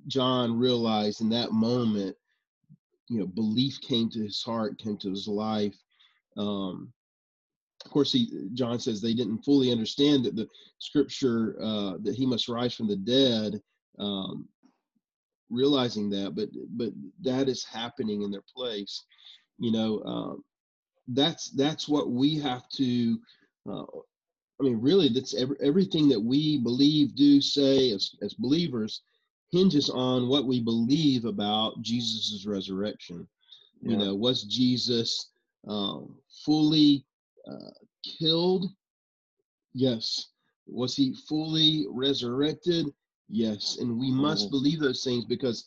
John 0.06 0.58
realized 0.58 1.20
in 1.20 1.28
that 1.30 1.52
moment, 1.52 2.16
you 3.08 3.18
know, 3.18 3.26
belief 3.26 3.80
came 3.80 4.08
to 4.10 4.22
his 4.22 4.42
heart, 4.42 4.78
came 4.78 4.96
to 4.98 5.10
his 5.10 5.26
life. 5.26 5.76
Um, 6.36 6.92
of 7.84 7.90
course, 7.90 8.12
he 8.12 8.48
John 8.54 8.78
says 8.78 9.00
they 9.00 9.14
didn't 9.14 9.44
fully 9.44 9.72
understand 9.72 10.24
that 10.24 10.36
the 10.36 10.48
scripture 10.78 11.56
uh, 11.62 11.94
that 12.02 12.14
he 12.14 12.26
must 12.26 12.48
rise 12.48 12.74
from 12.74 12.88
the 12.88 12.96
dead. 12.96 13.60
Um, 13.98 14.48
realizing 15.50 16.08
that, 16.10 16.34
but 16.34 16.48
but 16.76 16.92
that 17.22 17.48
is 17.48 17.64
happening 17.64 18.22
in 18.22 18.30
their 18.30 18.44
place. 18.54 19.04
You 19.58 19.72
know, 19.72 20.02
um, 20.04 20.44
that's 21.08 21.50
that's 21.50 21.88
what 21.88 22.10
we 22.10 22.38
have 22.38 22.68
to. 22.76 23.18
Uh, 23.68 23.84
I 24.60 24.62
mean, 24.62 24.80
really, 24.80 25.08
that's 25.08 25.34
every, 25.34 25.56
everything 25.62 26.08
that 26.10 26.20
we 26.20 26.58
believe, 26.58 27.14
do, 27.14 27.40
say 27.40 27.92
as 27.92 28.14
as 28.22 28.34
believers 28.34 29.02
hinges 29.50 29.90
on 29.90 30.28
what 30.28 30.46
we 30.46 30.60
believe 30.60 31.24
about 31.24 31.82
Jesus's 31.82 32.46
resurrection. 32.46 33.26
Yeah. 33.82 33.92
You 33.92 33.96
know, 33.96 34.14
was 34.14 34.44
Jesus 34.44 35.30
um, 35.66 36.14
fully 36.44 37.04
killed? 38.18 38.66
Yes. 39.74 40.28
Was 40.66 40.96
he 40.96 41.14
fully 41.28 41.86
resurrected? 41.90 42.86
Yes. 43.28 43.78
And 43.80 43.98
we 43.98 44.10
must 44.10 44.46
mm-hmm. 44.46 44.50
believe 44.50 44.80
those 44.80 45.04
things 45.04 45.24
because 45.24 45.66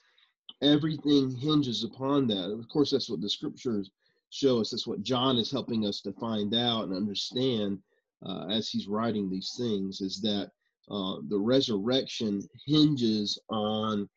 everything 0.62 1.30
hinges 1.32 1.84
upon 1.84 2.28
that. 2.28 2.52
Of 2.52 2.68
course, 2.70 2.92
that's 2.92 3.10
what 3.10 3.22
the 3.22 3.30
scriptures 3.30 3.92
show 4.30 4.60
us. 4.60 4.72
That's 4.72 4.88
what 4.88 5.04
John 5.04 5.38
is 5.38 5.52
helping 5.52 5.86
us 5.86 6.02
to 6.02 6.14
find 6.14 6.54
out 6.56 6.86
and 6.86 6.94
understand 6.94 7.80
uh, 8.26 8.48
as 8.50 8.70
he's 8.70 8.88
writing 8.88 9.30
these 9.30 9.54
things 9.58 10.02
is 10.02 10.22
that 10.22 10.50
uh, 10.90 11.18
the 11.30 11.38
resurrection 11.38 12.42
hinges 12.66 13.40
on 13.50 14.10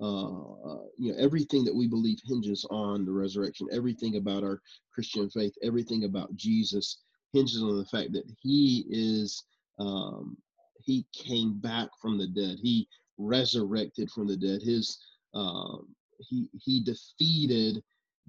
uh, 0.00 0.82
you 0.98 1.12
know 1.12 1.14
everything 1.18 1.64
that 1.64 1.74
we 1.74 1.86
believe 1.86 2.18
hinges 2.24 2.66
on 2.70 3.04
the 3.04 3.12
resurrection 3.12 3.68
everything 3.72 4.16
about 4.16 4.42
our 4.42 4.60
christian 4.92 5.28
faith 5.30 5.54
everything 5.62 6.04
about 6.04 6.34
jesus 6.34 7.02
hinges 7.32 7.62
on 7.62 7.78
the 7.78 7.84
fact 7.84 8.12
that 8.12 8.24
he 8.40 8.84
is 8.88 9.44
um, 9.78 10.36
he 10.84 11.06
came 11.12 11.58
back 11.58 11.88
from 12.00 12.18
the 12.18 12.26
dead. 12.26 12.58
He 12.60 12.88
resurrected 13.18 14.10
from 14.10 14.26
the 14.26 14.36
dead. 14.36 14.62
His 14.62 14.98
um, 15.34 15.88
he 16.18 16.48
he 16.60 16.82
defeated 16.84 17.82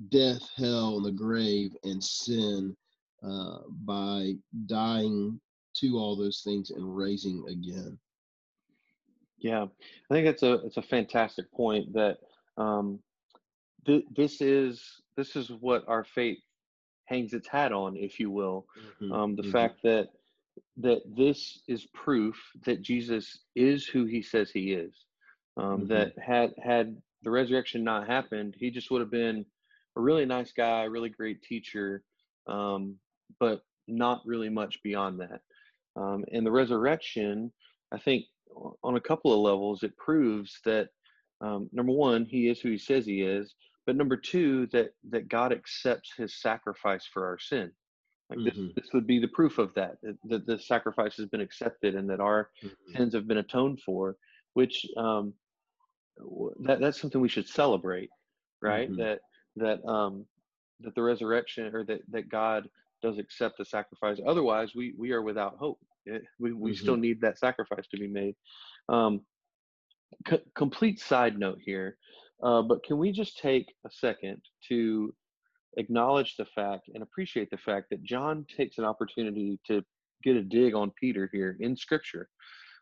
death 0.10 0.50
hell 0.56 0.98
and 0.98 1.06
the 1.06 1.12
grave 1.12 1.76
and 1.84 2.04
sin 2.04 2.76
uh, 3.24 3.60
by 3.86 4.34
dying 4.66 5.40
to 5.76 5.98
all 5.98 6.16
those 6.16 6.42
things 6.42 6.72
and 6.72 6.96
raising 6.96 7.44
again. 7.48 7.98
Yeah 9.38 9.66
i 10.10 10.14
think 10.14 10.26
it's 10.28 10.44
a 10.44 10.54
it's 10.66 10.78
a 10.78 10.82
fantastic 10.82 11.52
point 11.52 11.92
that 11.94 12.18
um, 12.58 13.00
th- 13.86 14.06
this 14.16 14.42
is 14.42 15.02
this 15.18 15.36
is 15.36 15.50
what 15.50 15.84
our 15.88 16.04
faith 16.04 16.40
hangs 17.06 17.34
its 17.34 17.48
hat 17.48 17.72
on, 17.72 17.96
if 17.96 18.20
you 18.20 18.32
will. 18.32 18.66
Mm-hmm. 19.02 19.12
Um, 19.12 19.36
the 19.36 19.44
mm-hmm. 19.44 19.52
fact 19.52 19.82
that 19.84 20.10
that 20.78 21.02
this 21.16 21.62
is 21.68 21.88
proof 21.94 22.36
that 22.66 22.82
Jesus 22.82 23.40
is 23.56 23.88
who 23.88 24.06
he 24.06 24.22
says 24.22 24.52
he 24.52 24.74
is. 24.74 24.94
Um, 25.58 25.82
mm-hmm. 25.82 25.88
That 25.88 26.14
had 26.20 26.54
had 26.64 26.98
the 27.24 27.32
resurrection 27.32 27.84
not 27.84 28.08
happened, 28.08 28.56
he 28.58 28.70
just 28.70 28.92
would 28.92 29.02
have 29.02 29.12
been 29.12 29.46
a 29.96 30.02
really 30.02 30.26
nice 30.26 30.52
guy, 30.52 30.84
really 30.84 31.10
great 31.10 31.42
teacher, 31.42 32.04
um, 32.48 32.98
but 33.40 33.62
not 33.88 34.22
really 34.26 34.50
much 34.50 34.82
beyond 34.84 35.20
that. 35.20 35.42
Um, 35.96 36.26
and 36.32 36.46
the 36.46 36.52
resurrection, 36.52 37.52
I 37.92 38.00
think, 38.00 38.26
on 38.84 38.96
a 38.96 39.02
couple 39.02 39.34
of 39.34 39.40
levels, 39.40 39.84
it 39.84 39.96
proves 39.98 40.60
that 40.66 40.90
um, 41.42 41.70
number 41.72 41.92
one, 41.92 42.26
he 42.26 42.48
is 42.48 42.60
who 42.60 42.72
he 42.72 42.78
says 42.78 43.06
he 43.06 43.22
is, 43.22 43.54
but 43.86 43.96
number 43.96 44.18
two 44.18 44.68
that 44.68 44.92
that 45.10 45.28
god 45.28 45.52
accepts 45.52 46.12
his 46.16 46.42
sacrifice 46.42 47.08
for 47.12 47.26
our 47.26 47.40
sin 47.40 47.72
like 48.30 48.40
mm-hmm. 48.40 48.68
this, 48.68 48.76
this 48.76 48.94
would 48.94 49.08
be 49.08 49.20
the 49.20 49.28
proof 49.30 49.58
of 49.58 49.74
that 49.76 49.98
that 50.26 50.46
the 50.46 50.60
sacrifice 50.60 51.16
has 51.16 51.28
been 51.28 51.42
accepted 51.42 51.96
and 51.96 52.10
that 52.10 52.20
our 52.20 52.50
mm-hmm. 52.64 52.98
sins 52.98 53.14
have 53.14 53.28
been 53.28 53.38
atoned 53.38 53.80
for 53.86 54.16
which 54.54 54.86
um 54.98 55.34
that 56.62 56.80
that's 56.80 57.00
something 57.00 57.22
we 57.22 57.30
should 57.30 57.48
celebrate 57.48 58.10
right 58.62 58.90
mm-hmm. 58.90 59.02
that 59.02 59.20
that 59.56 59.86
um 59.90 60.26
that 60.80 60.96
the 60.96 61.02
resurrection 61.02 61.74
or 61.76 61.84
that 61.84 62.02
that 62.10 62.30
god 62.30 62.68
does 63.02 63.18
accept 63.18 63.58
the 63.58 63.66
sacrifice 63.66 64.20
otherwise 64.26 64.74
we 64.76 64.94
we 64.98 65.12
are 65.12 65.22
without 65.22 65.58
hope 65.58 65.80
it, 66.06 66.16
eh, 66.16 66.26
we, 66.40 66.54
we 66.54 66.76
still 66.76 66.94
mm-hmm. 66.94 67.02
need 67.02 67.22
that 67.22 67.38
sacrifice 67.38 67.88
to 67.88 67.98
be 67.98 68.08
made 68.08 68.36
um 68.90 69.22
complete 70.56 71.00
side 71.00 71.40
note 71.40 71.58
here 71.64 71.98
uh, 72.44 72.62
but 72.62 72.84
can 72.84 72.98
we 72.98 73.12
just 73.12 73.38
take 73.38 73.74
a 73.86 73.90
second 73.90 74.42
to 74.68 75.14
acknowledge 75.78 76.36
the 76.36 76.46
fact 76.46 76.90
and 76.94 77.02
appreciate 77.02 77.50
the 77.50 77.58
fact 77.58 77.88
that 77.90 78.04
John 78.04 78.46
takes 78.56 78.78
an 78.78 78.86
opportunity 78.86 79.60
to 79.68 79.84
get 80.24 80.36
a 80.36 80.44
dig 80.44 80.76
on 80.76 80.92
Peter 81.00 81.30
here 81.32 81.58
in 81.60 81.76
Scripture 81.76 82.30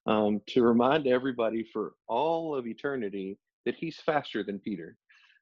um, 0.07 0.41
to 0.47 0.63
remind 0.63 1.07
everybody 1.07 1.65
for 1.71 1.93
all 2.07 2.55
of 2.55 2.67
eternity 2.67 3.37
that 3.65 3.75
he's 3.75 3.97
faster 3.97 4.43
than 4.43 4.59
Peter. 4.59 4.97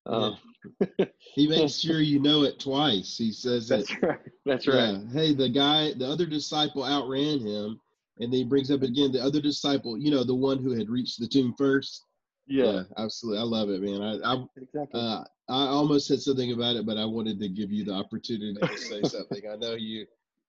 Um, 0.06 0.38
yeah. 0.82 1.06
he 1.36 1.48
makes 1.48 1.80
sure 1.80 2.02
you 2.02 2.20
know 2.20 2.44
it 2.44 2.60
twice. 2.60 3.18
He 3.18 3.32
says 3.32 3.68
that's 3.68 3.90
that, 3.90 4.04
right. 4.04 4.20
That's 4.46 4.68
yeah, 4.68 4.92
right. 4.92 5.02
Hey, 5.12 5.34
the 5.34 5.50
guy, 5.50 5.94
the 5.94 6.08
other 6.08 6.26
disciple 6.26 6.84
outran 6.84 7.40
him, 7.40 7.80
and 8.20 8.32
then 8.32 8.40
he 8.40 8.44
brings 8.44 8.72
up 8.72 8.82
again 8.82 9.12
the 9.12 9.24
other 9.24 9.42
disciple. 9.42 9.98
You 9.98 10.12
know, 10.12 10.24
the 10.24 10.36
one 10.36 10.60
who 10.60 10.72
had 10.72 10.90
reached 10.90 11.20
the 11.20 11.28
tomb 11.28 11.54
first. 11.58 12.06
Yeah. 12.50 12.72
yeah. 12.72 12.84
absolutely. 12.98 13.40
I 13.40 13.44
love 13.44 13.70
it, 13.70 13.82
man. 13.82 14.02
I 14.02 14.34
I, 14.34 14.46
exactly. 14.58 15.00
uh, 15.00 15.24
I 15.50 15.68
almost 15.68 16.08
said 16.08 16.20
something 16.20 16.52
about 16.52 16.76
it, 16.76 16.86
but 16.86 16.98
I 16.98 17.06
wanted 17.06 17.40
to 17.40 17.48
give 17.48 17.72
you 17.72 17.86
the 17.86 17.94
opportunity 17.94 18.56
to 18.60 18.78
say 18.78 19.02
something. 19.04 19.44
I 19.50 19.56
know 19.56 19.76
you 19.76 20.06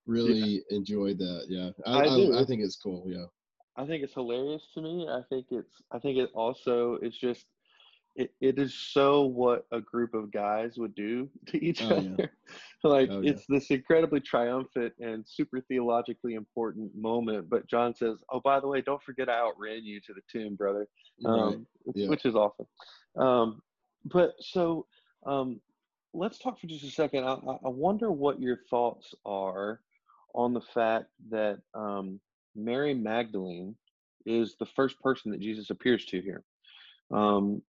really 0.07 0.62
yeah. 0.71 0.76
enjoyed 0.76 1.19
that. 1.19 1.45
Yeah, 1.49 1.71
I, 1.87 2.00
I, 2.00 2.04
I, 2.04 2.42
I, 2.42 2.45
think 2.47 2.62
it's 2.62 2.76
cool. 2.76 3.04
Yeah, 3.07 3.26
I 3.76 3.87
think 3.87 4.02
it's 4.02 4.14
hilarious 4.14 4.62
to 4.75 4.83
me. 4.83 5.09
I 5.11 5.21
think 5.28 5.47
it's. 5.50 5.83
I 5.92 5.99
think 5.99 6.19
it 6.19 6.30
also. 6.35 6.99
It's 7.02 7.19
just 7.19 7.45
it, 8.21 8.35
it 8.41 8.59
is 8.59 8.75
so 8.75 9.23
what 9.23 9.67
a 9.73 9.81
group 9.81 10.12
of 10.12 10.31
guys 10.31 10.77
would 10.77 10.95
do 10.95 11.29
to 11.47 11.65
each 11.65 11.83
oh, 11.83 11.97
other. 11.97 12.15
Yeah. 12.19 12.27
like 12.85 13.09
oh, 13.11 13.23
it's 13.23 13.45
yeah. 13.49 13.57
this 13.57 13.71
incredibly 13.71 14.21
triumphant 14.21 14.93
and 15.00 15.25
super 15.27 15.61
theologically 15.62 16.35
important 16.35 16.95
moment. 16.95 17.49
But 17.49 17.67
John 17.67 17.95
says, 17.95 18.19
"Oh, 18.31 18.41
by 18.41 18.61
the 18.61 18.69
way, 18.69 18.83
don't 18.83 19.03
forget 19.03 19.29
I 19.29 19.41
outran 19.41 19.85
you 19.85 20.00
to 20.00 20.12
the 20.12 20.21
tomb, 20.31 20.55
brother," 20.55 20.87
um, 21.25 21.41
right. 21.41 21.59
yeah. 21.95 22.09
which 22.09 22.27
is 22.27 22.35
awesome. 22.35 22.67
Um, 23.17 23.62
but 24.05 24.35
so 24.41 24.87
um, 25.27 25.61
let's 26.12 26.39
talk 26.39 26.61
for 26.61 26.67
just 26.67 26.85
a 26.85 26.91
second. 26.91 27.25
I, 27.25 27.35
I, 27.35 27.69
wonder 27.69 28.11
what 28.11 28.41
your 28.41 28.59
thoughts 28.69 29.15
are 29.25 29.81
on 30.35 30.55
the 30.55 30.61
fact 30.61 31.07
that 31.31 31.59
um, 31.75 32.21
Mary 32.55 32.95
Magdalene 32.95 33.75
is 34.27 34.57
the 34.57 34.67
first 34.67 35.00
person 35.00 35.31
that 35.33 35.41
Jesus 35.41 35.71
appears 35.71 36.05
to 36.07 36.21
here. 36.21 36.45
Um, 37.12 37.62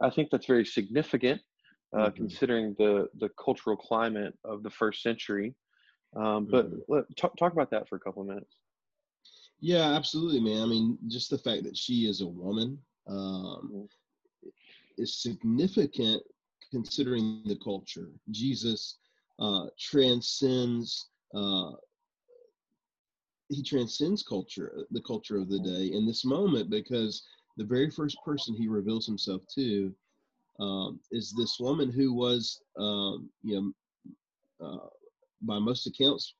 I 0.00 0.10
think 0.10 0.30
that's 0.30 0.46
very 0.46 0.64
significant, 0.64 1.40
uh, 1.96 2.06
mm-hmm. 2.06 2.16
considering 2.16 2.74
the 2.78 3.08
the 3.18 3.30
cultural 3.42 3.76
climate 3.76 4.34
of 4.44 4.62
the 4.62 4.70
first 4.70 5.02
century. 5.02 5.54
Um, 6.14 6.46
but 6.50 6.66
mm-hmm. 6.66 6.78
let, 6.88 7.04
talk 7.16 7.36
talk 7.36 7.52
about 7.52 7.70
that 7.70 7.88
for 7.88 7.96
a 7.96 8.00
couple 8.00 8.22
of 8.22 8.28
minutes. 8.28 8.56
Yeah, 9.60 9.94
absolutely, 9.94 10.40
man. 10.40 10.62
I 10.62 10.66
mean, 10.66 10.98
just 11.08 11.30
the 11.30 11.38
fact 11.38 11.62
that 11.64 11.76
she 11.76 12.06
is 12.06 12.20
a 12.20 12.26
woman 12.26 12.78
um, 13.08 13.70
mm-hmm. 13.72 14.48
is 14.98 15.22
significant 15.22 16.22
considering 16.70 17.42
the 17.46 17.58
culture. 17.62 18.10
Jesus 18.30 18.98
uh, 19.38 19.66
transcends 19.78 21.10
uh, 21.34 21.72
he 23.52 23.62
transcends 23.62 24.22
culture, 24.22 24.86
the 24.90 25.00
culture 25.02 25.36
of 25.36 25.48
the 25.48 25.58
day 25.58 25.94
in 25.94 26.06
this 26.06 26.24
moment 26.24 26.70
because 26.70 27.24
the 27.56 27.64
very 27.64 27.90
first 27.90 28.16
person 28.24 28.54
he 28.54 28.68
reveals 28.68 29.06
himself 29.06 29.42
to 29.54 29.94
um, 30.60 31.00
is 31.10 31.34
this 31.36 31.58
woman 31.58 31.90
who 31.90 32.12
was, 32.12 32.60
um, 32.78 33.30
you 33.42 33.54
know, 34.60 34.66
uh, 34.66 34.88
by 35.42 35.58
most 35.58 35.86
accounts, 35.86 36.34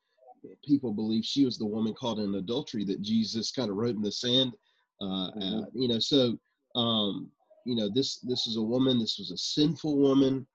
people 0.64 0.92
believe 0.92 1.24
she 1.24 1.44
was 1.44 1.58
the 1.58 1.66
woman 1.66 1.94
caught 1.94 2.18
in 2.18 2.34
adultery 2.34 2.84
that 2.84 3.02
Jesus 3.02 3.50
kind 3.50 3.70
of 3.70 3.76
wrote 3.76 3.96
in 3.96 4.02
the 4.02 4.12
sand. 4.12 4.52
Uh, 5.00 5.30
mm-hmm. 5.30 5.58
at, 5.64 5.68
you 5.74 5.88
know, 5.88 5.98
so 5.98 6.38
um, 6.74 7.30
you 7.64 7.76
know 7.76 7.88
this 7.92 8.18
this 8.20 8.46
is 8.46 8.56
a 8.56 8.62
woman. 8.62 8.98
This 8.98 9.18
was 9.18 9.30
a 9.30 9.36
sinful 9.36 9.98
woman. 9.98 10.46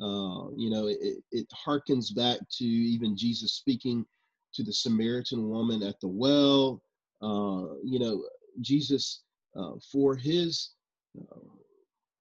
Uh, 0.00 0.48
you 0.56 0.70
know, 0.70 0.86
it, 0.86 1.18
it 1.32 1.46
harkens 1.66 2.14
back 2.14 2.38
to 2.50 2.64
even 2.64 3.16
Jesus 3.16 3.54
speaking 3.54 4.06
to 4.54 4.62
the 4.62 4.72
Samaritan 4.72 5.48
woman 5.48 5.82
at 5.82 6.00
the 6.00 6.08
well. 6.08 6.82
Uh, 7.20 7.76
you 7.84 7.98
know, 7.98 8.24
Jesus, 8.60 9.22
uh, 9.56 9.72
for 9.90 10.14
his 10.16 10.70
uh, 11.18 11.38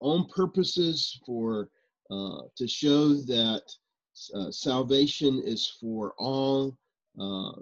own 0.02 0.28
purposes, 0.28 1.20
for 1.26 1.70
uh, 2.10 2.42
to 2.56 2.68
show 2.68 3.14
that 3.14 3.64
uh, 4.36 4.52
salvation 4.52 5.42
is 5.46 5.68
for 5.80 6.14
all 6.18 6.76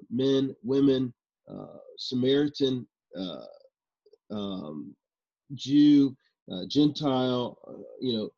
men, 0.10 0.56
women, 0.64 1.14
Samaritan, 1.98 2.88
um, 4.32 4.96
Jew, 5.56 6.16
Gentile. 6.68 7.58
you 8.00 8.14
know, 8.14 8.30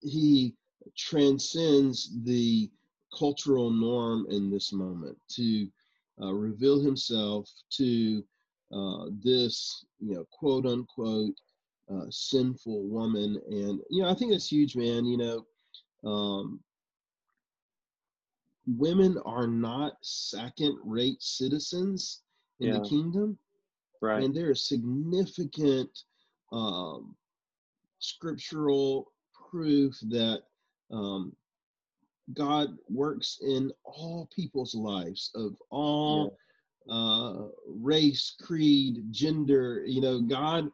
he 0.00 0.54
transcends 0.96 2.10
the 2.24 2.70
cultural 3.16 3.70
norm 3.70 4.26
in 4.30 4.50
this 4.50 4.72
moment 4.72 5.16
to 5.28 5.68
uh, 6.20 6.32
reveal 6.32 6.80
himself 6.80 7.48
to 7.70 8.22
uh, 8.72 9.06
this, 9.22 9.84
you 9.98 10.14
know, 10.14 10.24
quote 10.30 10.66
unquote, 10.66 11.34
uh, 11.90 12.06
sinful 12.10 12.84
woman. 12.84 13.40
And, 13.48 13.80
you 13.90 14.02
know, 14.02 14.10
I 14.10 14.14
think 14.14 14.32
that's 14.32 14.50
huge, 14.50 14.76
man. 14.76 15.04
You 15.04 15.16
know, 15.16 15.46
um, 16.08 16.60
women 18.66 19.18
are 19.24 19.46
not 19.46 19.94
second 20.02 20.78
rate 20.84 21.22
citizens 21.22 22.22
in 22.60 22.68
yeah. 22.68 22.78
the 22.78 22.88
kingdom. 22.88 23.38
Right. 24.00 24.22
And 24.22 24.34
there 24.34 24.50
is 24.50 24.68
significant 24.68 25.90
um, 26.52 27.16
scriptural 27.98 29.12
proof 29.50 29.98
that 30.10 30.42
um, 30.90 31.32
God 32.34 32.76
works 32.88 33.38
in 33.42 33.72
all 33.84 34.28
people's 34.34 34.74
lives 34.74 35.30
of 35.34 35.56
all. 35.70 36.36
Uh, 36.88 37.48
race, 37.66 38.34
creed, 38.40 39.04
gender. 39.10 39.84
You 39.86 40.00
know, 40.00 40.20
God 40.20 40.68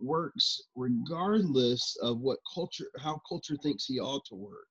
works 0.00 0.62
regardless 0.74 1.96
of 2.02 2.20
what 2.20 2.38
culture, 2.52 2.90
how 2.98 3.20
culture 3.28 3.56
thinks 3.62 3.84
He 3.86 3.98
ought 4.00 4.24
to 4.26 4.34
work. 4.34 4.68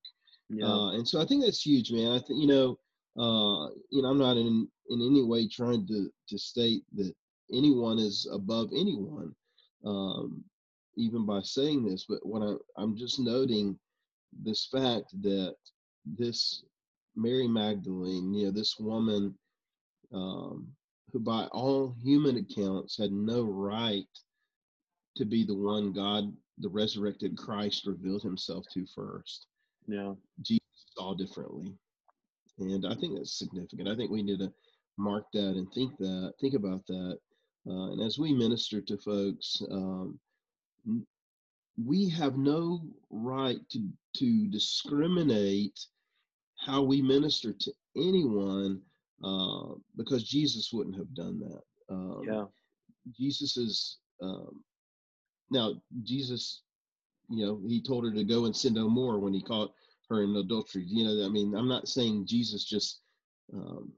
Yeah. 0.49 0.67
Uh, 0.67 0.91
and 0.93 1.07
so 1.07 1.21
I 1.21 1.25
think 1.25 1.43
that's 1.43 1.65
huge, 1.65 1.91
man. 1.91 2.11
I 2.11 2.19
think 2.19 2.41
you 2.41 2.47
know, 2.47 2.77
uh, 3.17 3.69
you 3.89 4.01
know, 4.01 4.09
I'm 4.09 4.19
not 4.19 4.37
in 4.37 4.67
in 4.89 5.01
any 5.01 5.23
way 5.23 5.47
trying 5.47 5.87
to 5.87 6.09
to 6.29 6.37
state 6.37 6.83
that 6.95 7.13
anyone 7.51 7.99
is 7.99 8.27
above 8.31 8.69
anyone, 8.71 9.33
um, 9.85 10.43
even 10.97 11.25
by 11.25 11.41
saying 11.41 11.85
this. 11.85 12.05
But 12.07 12.25
what 12.25 12.41
I, 12.41 12.81
I'm 12.81 12.95
just 12.95 13.19
noting 13.19 13.77
this 14.43 14.67
fact 14.71 15.09
that 15.21 15.55
this 16.05 16.63
Mary 17.15 17.47
Magdalene, 17.47 18.33
you 18.33 18.45
know, 18.45 18.51
this 18.51 18.77
woman 18.79 19.35
um, 20.15 20.67
who, 21.11 21.19
by 21.19 21.45
all 21.51 21.95
human 22.01 22.37
accounts, 22.37 22.97
had 22.97 23.11
no 23.11 23.43
right 23.43 24.07
to 25.17 25.25
be 25.25 25.45
the 25.45 25.55
one 25.55 25.93
God, 25.93 26.33
the 26.57 26.69
resurrected 26.69 27.37
Christ, 27.37 27.85
revealed 27.85 28.23
himself 28.23 28.65
to 28.73 28.85
first. 28.95 29.47
Yeah. 29.87 30.13
Jesus 30.41 30.61
saw 30.97 31.13
differently. 31.13 31.73
And 32.57 32.85
I 32.85 32.95
think 32.95 33.17
that's 33.17 33.37
significant. 33.37 33.89
I 33.89 33.95
think 33.95 34.09
we 34.09 34.23
need 34.23 34.39
to 34.39 34.51
mark 34.97 35.25
that 35.33 35.55
and 35.55 35.71
think 35.73 35.97
that, 35.97 36.33
think 36.39 36.53
about 36.53 36.85
that. 36.87 37.19
Uh, 37.67 37.91
and 37.91 38.01
as 38.01 38.17
we 38.17 38.33
minister 38.33 38.79
to 38.81 38.97
folks, 38.97 39.61
um, 39.71 40.19
we 41.83 42.07
have 42.09 42.37
no 42.37 42.81
right 43.09 43.57
to 43.71 43.89
to 44.15 44.47
discriminate 44.47 45.77
how 46.57 46.81
we 46.81 47.01
minister 47.01 47.51
to 47.51 47.71
anyone 47.97 48.81
uh, 49.23 49.75
because 49.97 50.23
Jesus 50.23 50.71
wouldn't 50.73 50.97
have 50.97 51.13
done 51.13 51.39
that. 51.39 51.61
Um, 51.93 52.21
yeah. 52.27 52.45
Jesus 53.17 53.57
is 53.57 53.97
um, 54.21 54.63
now 55.51 55.73
Jesus. 56.03 56.61
You 57.27 57.43
know, 57.43 57.59
he 57.67 57.81
told 57.81 58.05
her 58.05 58.11
to 58.11 58.23
go 58.23 58.45
and 58.45 58.55
sin 58.55 58.75
no 58.75 58.87
more 58.87 59.19
when 59.19 59.33
he 59.33 59.41
caught 59.41 59.73
her 60.09 60.21
in 60.21 60.35
adultery. 60.35 60.83
You 60.85 61.05
know, 61.05 61.25
I 61.25 61.29
mean, 61.29 61.55
I'm 61.55 61.67
not 61.67 61.87
saying 61.87 62.27
Jesus 62.27 62.63
just, 62.63 63.01
um, 63.51 63.91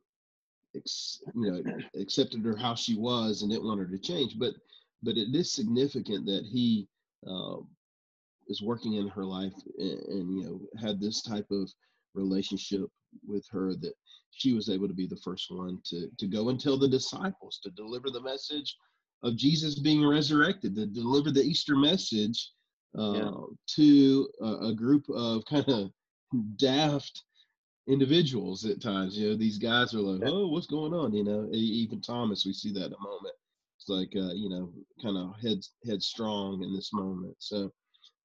ex, 0.73 1.19
you 1.35 1.51
know, 1.51 1.61
accepted 2.01 2.45
her 2.45 2.55
how 2.55 2.73
she 2.73 2.95
was 2.95 3.41
and 3.41 3.51
didn't 3.51 3.65
want 3.67 3.81
her 3.81 3.87
to 3.87 3.97
change, 3.97 4.39
but 4.39 4.53
but 5.03 5.17
it 5.17 5.33
is 5.35 5.51
significant 5.51 6.25
that 6.25 6.45
he 6.45 6.87
uh, 7.29 7.57
is 8.47 8.61
working 8.61 8.93
in 8.93 9.07
her 9.09 9.25
life 9.25 9.53
and, 9.77 9.99
and, 9.99 10.37
you 10.37 10.43
know 10.43 10.61
had 10.79 10.99
this 10.99 11.21
type 11.21 11.47
of 11.51 11.71
relationship 12.13 12.89
with 13.27 13.45
her 13.51 13.73
that 13.75 13.93
she 14.31 14.53
was 14.53 14.69
able 14.69 14.87
to 14.87 14.93
be 14.93 15.07
the 15.07 15.21
first 15.23 15.47
one 15.49 15.79
to 15.85 16.09
to 16.19 16.27
go 16.27 16.49
and 16.49 16.59
tell 16.59 16.77
the 16.77 16.87
disciples 16.87 17.59
to 17.63 17.71
deliver 17.71 18.09
the 18.09 18.21
message 18.21 18.75
of 19.23 19.35
Jesus 19.35 19.79
being 19.79 20.05
resurrected 20.05 20.75
to 20.75 20.85
deliver 20.85 21.31
the 21.31 21.41
Easter 21.41 21.75
message 21.75 22.51
uh, 22.97 23.13
yeah. 23.13 23.31
to 23.75 24.29
a, 24.41 24.67
a, 24.67 24.73
group 24.73 25.05
of 25.09 25.43
kind 25.45 25.67
of 25.67 25.91
daft 26.57 27.23
individuals 27.87 28.65
at 28.65 28.81
times. 28.81 29.17
You 29.17 29.29
know, 29.29 29.35
these 29.35 29.57
guys 29.57 29.93
are 29.93 29.99
like, 29.99 30.21
"Oh, 30.29 30.47
what's 30.47 30.67
going 30.67 30.93
on?" 30.93 31.13
You 31.13 31.23
know, 31.23 31.49
even 31.51 32.01
Thomas, 32.01 32.45
we 32.45 32.53
see 32.53 32.71
that 32.73 32.85
in 32.85 32.93
a 32.93 33.03
moment. 33.03 33.35
It's 33.77 33.89
like, 33.89 34.13
uh, 34.15 34.33
you 34.33 34.49
know, 34.49 34.71
kind 35.01 35.17
of 35.17 35.35
head 35.41 35.59
headstrong 35.85 36.63
in 36.63 36.75
this 36.75 36.91
moment. 36.93 37.35
So, 37.39 37.71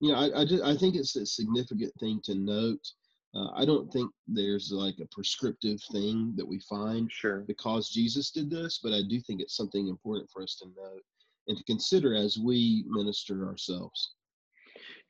you 0.01 0.13
know, 0.13 0.19
I 0.19 0.41
I, 0.41 0.45
just, 0.45 0.63
I 0.63 0.77
think 0.77 0.95
it's 0.95 1.17
a 1.17 1.27
significant 1.27 1.93
thing 2.01 2.21
to 2.25 2.35
note 2.35 2.87
uh, 3.35 3.49
I 3.55 3.65
don't 3.65 3.91
think 3.93 4.11
there's 4.29 4.71
like 4.73 4.99
a 5.01 5.07
prescriptive 5.07 5.81
thing 5.91 6.35
that 6.37 6.47
we 6.47 6.61
find 6.61 7.11
sure. 7.11 7.41
because 7.47 7.89
Jesus 7.89 8.31
did 8.31 8.51
this, 8.51 8.81
but 8.83 8.93
I 8.93 9.01
do 9.09 9.21
think 9.21 9.41
it's 9.41 9.57
something 9.57 9.89
important 9.89 10.31
for 10.31 10.43
us 10.43 10.57
to 10.57 10.67
note 10.77 11.03
and 11.49 11.57
to 11.57 11.65
consider 11.65 12.15
as 12.15 12.39
we 12.39 12.85
minister 12.87 13.47
ourselves. 13.47 14.15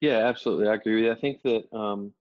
Yeah, 0.00 0.26
absolutely. 0.26 0.68
I 0.68 0.74
agree 0.74 0.96
with 0.96 1.04
you. 1.04 1.12
I 1.12 1.20
think 1.20 1.42
that 1.42 1.76
um, 1.76 2.12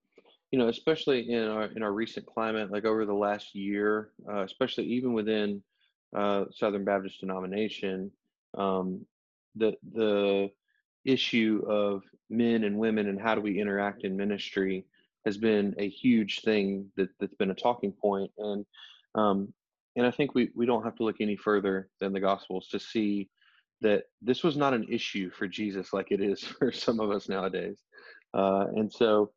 you 0.52 0.60
know, 0.60 0.68
especially 0.68 1.32
in 1.32 1.48
our 1.48 1.66
in 1.66 1.84
our 1.84 1.94
recent 1.94 2.26
climate, 2.26 2.72
like 2.72 2.86
over 2.86 3.06
the 3.06 3.14
last 3.14 3.56
year, 3.56 4.10
uh, 4.30 4.44
especially 4.44 4.86
even 4.86 5.14
within 5.14 5.64
uh, 6.16 6.46
Southern 6.52 6.84
Baptist 6.84 7.22
denomination, 7.22 8.12
um, 8.58 9.06
the 9.56 9.74
the 9.94 10.52
issue 11.06 11.64
of 11.68 12.04
men 12.30 12.64
and 12.64 12.78
women 12.78 13.08
and 13.08 13.20
how 13.20 13.34
do 13.34 13.42
we 13.42 13.60
interact 13.60 14.04
in 14.04 14.16
ministry 14.16 14.86
has 15.26 15.38
been 15.38 15.76
a 15.78 15.88
huge 15.88 16.42
thing 16.42 16.92
that, 16.98 17.10
that's 17.20 17.36
been 17.36 17.52
a 17.52 17.56
talking 17.56 17.92
point 17.92 18.32
and 18.38 18.66
um, 19.16 19.54
and 19.96 20.06
I 20.06 20.12
think 20.12 20.34
we, 20.34 20.52
we 20.56 20.66
don't 20.66 20.84
have 20.84 20.96
to 20.96 21.04
look 21.04 21.18
any 21.20 21.36
further 21.36 21.90
than 22.00 22.14
the 22.14 22.20
Gospels 22.20 22.68
to 22.70 22.80
see 22.80 23.30
that 23.82 24.04
this 24.22 24.44
was 24.44 24.56
not 24.56 24.74
an 24.74 24.86
issue 24.90 25.30
for 25.32 25.48
Jesus 25.48 25.92
like 25.92 26.12
it 26.12 26.22
is 26.22 26.42
for 26.60 26.72
some 26.72 27.00
of 27.00 27.12
us 27.12 27.28
nowadays. 27.28 27.80
Uh, 28.34 28.68
and 28.76 28.92
so 28.92 29.32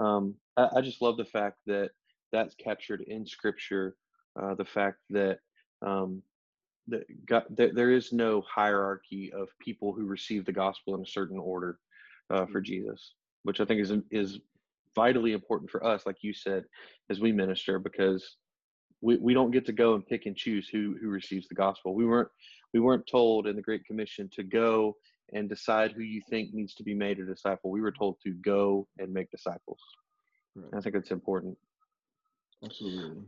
um, 0.00 0.34
I, 0.56 0.68
I, 0.76 0.80
just 0.80 1.02
love 1.02 1.16
the 1.16 1.24
fact 1.24 1.58
that 1.66 1.90
that's 2.32 2.54
captured 2.56 3.02
in 3.02 3.24
Scripture. 3.26 3.94
Uh, 4.40 4.54
the 4.54 4.64
fact 4.64 4.98
that 5.10 5.38
um, 5.82 6.22
that, 6.88 7.04
God, 7.26 7.44
that 7.56 7.74
there 7.74 7.90
is 7.90 8.12
no 8.12 8.42
hierarchy 8.52 9.32
of 9.32 9.48
people 9.60 9.92
who 9.92 10.06
receive 10.06 10.44
the 10.44 10.52
gospel 10.52 10.94
in 10.94 11.02
a 11.02 11.06
certain 11.06 11.38
order 11.38 11.78
uh, 12.30 12.46
for 12.46 12.60
mm. 12.60 12.64
Jesus, 12.64 13.14
which 13.44 13.60
I 13.60 13.64
think 13.64 13.80
is 13.80 13.92
is 14.10 14.40
vitally 14.94 15.32
important 15.32 15.70
for 15.70 15.84
us, 15.84 16.04
like 16.06 16.18
you 16.22 16.32
said, 16.32 16.64
as 17.10 17.20
we 17.20 17.32
minister, 17.32 17.78
because 17.78 18.36
we, 19.00 19.16
we 19.16 19.34
don't 19.34 19.50
get 19.50 19.66
to 19.66 19.72
go 19.72 19.94
and 19.94 20.06
pick 20.06 20.26
and 20.26 20.36
choose 20.36 20.68
who 20.68 20.96
who 21.00 21.08
receives 21.08 21.48
the 21.48 21.54
gospel. 21.54 21.94
We 21.94 22.06
weren't 22.06 22.28
we 22.72 22.80
weren't 22.80 23.06
told 23.06 23.46
in 23.46 23.56
the 23.56 23.62
Great 23.62 23.84
Commission 23.84 24.28
to 24.34 24.42
go 24.42 24.96
and 25.32 25.48
decide 25.48 25.92
who 25.92 26.02
you 26.02 26.20
think 26.28 26.52
needs 26.52 26.74
to 26.74 26.82
be 26.82 26.94
made 26.94 27.18
a 27.20 27.24
disciple. 27.24 27.70
We 27.70 27.80
were 27.80 27.92
told 27.92 28.16
to 28.24 28.32
go 28.32 28.86
and 28.98 29.12
make 29.12 29.30
disciples. 29.30 29.80
Right. 30.54 30.70
I 30.76 30.80
think 30.80 30.96
it's 30.96 31.12
important. 31.12 31.56
Absolutely. 32.64 33.22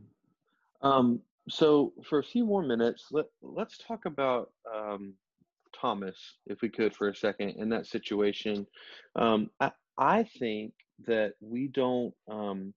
Um, 0.81 1.21
so 1.49 1.93
for 2.03 2.19
a 2.19 2.23
few 2.23 2.45
more 2.45 2.63
minutes, 2.63 3.07
let 3.11 3.25
let's 3.41 3.77
talk 3.77 4.05
about 4.05 4.51
um, 4.73 5.13
Thomas, 5.73 6.17
if 6.45 6.61
we 6.61 6.69
could, 6.69 6.95
for 6.95 7.09
a 7.09 7.15
second, 7.15 7.51
in 7.57 7.69
that 7.69 7.87
situation. 7.87 8.67
Um, 9.15 9.49
I 9.59 9.71
I 9.97 10.23
think 10.39 10.73
that 11.07 11.33
we 11.41 11.67
don't 11.67 12.13
um, 12.29 12.73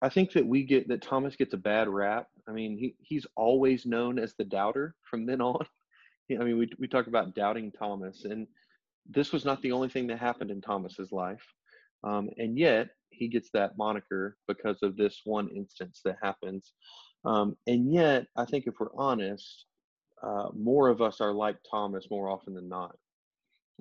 I 0.00 0.08
think 0.08 0.32
that 0.32 0.46
we 0.46 0.64
get 0.64 0.88
that 0.88 1.02
Thomas 1.02 1.36
gets 1.36 1.54
a 1.54 1.58
bad 1.58 1.88
rap. 1.88 2.28
I 2.48 2.52
mean, 2.52 2.76
he 2.76 2.94
he's 3.00 3.26
always 3.36 3.86
known 3.86 4.18
as 4.18 4.34
the 4.34 4.44
doubter 4.44 4.94
from 5.02 5.26
then 5.26 5.40
on. 5.40 5.66
I 6.30 6.44
mean, 6.44 6.58
we 6.58 6.70
we 6.78 6.88
talk 6.88 7.06
about 7.06 7.34
doubting 7.34 7.72
Thomas, 7.72 8.24
and 8.24 8.46
this 9.08 9.32
was 9.32 9.44
not 9.44 9.60
the 9.62 9.72
only 9.72 9.88
thing 9.88 10.06
that 10.06 10.18
happened 10.18 10.50
in 10.50 10.60
Thomas's 10.60 11.12
life, 11.12 11.44
um, 12.04 12.30
and 12.38 12.58
yet 12.58 12.88
he 13.10 13.28
gets 13.28 13.50
that 13.52 13.76
moniker 13.76 14.36
because 14.48 14.78
of 14.82 14.96
this 14.96 15.20
one 15.24 15.48
instance 15.50 16.00
that 16.04 16.16
happens. 16.22 16.72
Um, 17.24 17.56
and 17.66 17.92
yet, 17.92 18.26
I 18.36 18.46
think 18.46 18.66
if 18.66 18.74
we're 18.80 18.96
honest, 18.96 19.66
uh, 20.22 20.48
more 20.56 20.88
of 20.88 21.02
us 21.02 21.20
are 21.20 21.32
like 21.32 21.56
Thomas 21.70 22.06
more 22.10 22.30
often 22.30 22.54
than 22.54 22.68
not. 22.68 22.96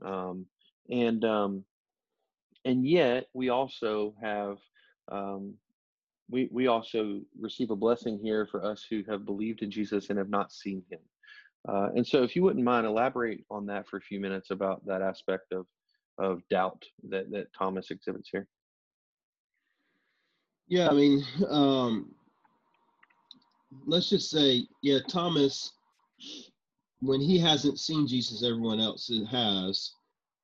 Um, 0.03 0.45
and 0.89 1.23
um, 1.23 1.63
and 2.65 2.85
yet, 2.85 3.27
we 3.33 3.49
also 3.49 4.13
have 4.21 4.57
um, 5.11 5.55
we 6.29 6.49
we 6.51 6.67
also 6.67 7.21
receive 7.39 7.71
a 7.71 7.75
blessing 7.75 8.19
here 8.21 8.47
for 8.47 8.63
us 8.63 8.85
who 8.89 9.03
have 9.09 9.25
believed 9.25 9.61
in 9.61 9.71
Jesus 9.71 10.09
and 10.09 10.17
have 10.17 10.29
not 10.29 10.51
seen 10.51 10.83
Him. 10.89 10.99
Uh, 11.67 11.89
and 11.95 12.05
so, 12.05 12.23
if 12.23 12.35
you 12.35 12.43
wouldn't 12.43 12.63
mind, 12.63 12.87
elaborate 12.87 13.45
on 13.51 13.65
that 13.67 13.87
for 13.87 13.97
a 13.97 14.01
few 14.01 14.19
minutes 14.19 14.51
about 14.51 14.85
that 14.85 15.01
aspect 15.01 15.51
of 15.51 15.65
of 16.17 16.41
doubt 16.49 16.83
that 17.09 17.29
that 17.31 17.53
Thomas 17.53 17.91
exhibits 17.91 18.29
here. 18.31 18.47
Yeah, 20.67 20.87
I 20.87 20.93
mean, 20.93 21.25
um, 21.49 22.15
let's 23.85 24.09
just 24.09 24.29
say, 24.29 24.67
yeah, 24.81 24.99
Thomas, 25.09 25.73
when 27.01 27.19
he 27.19 27.37
hasn't 27.37 27.79
seen 27.79 28.07
Jesus, 28.07 28.43
everyone 28.43 28.79
else 28.79 29.11
has. 29.29 29.91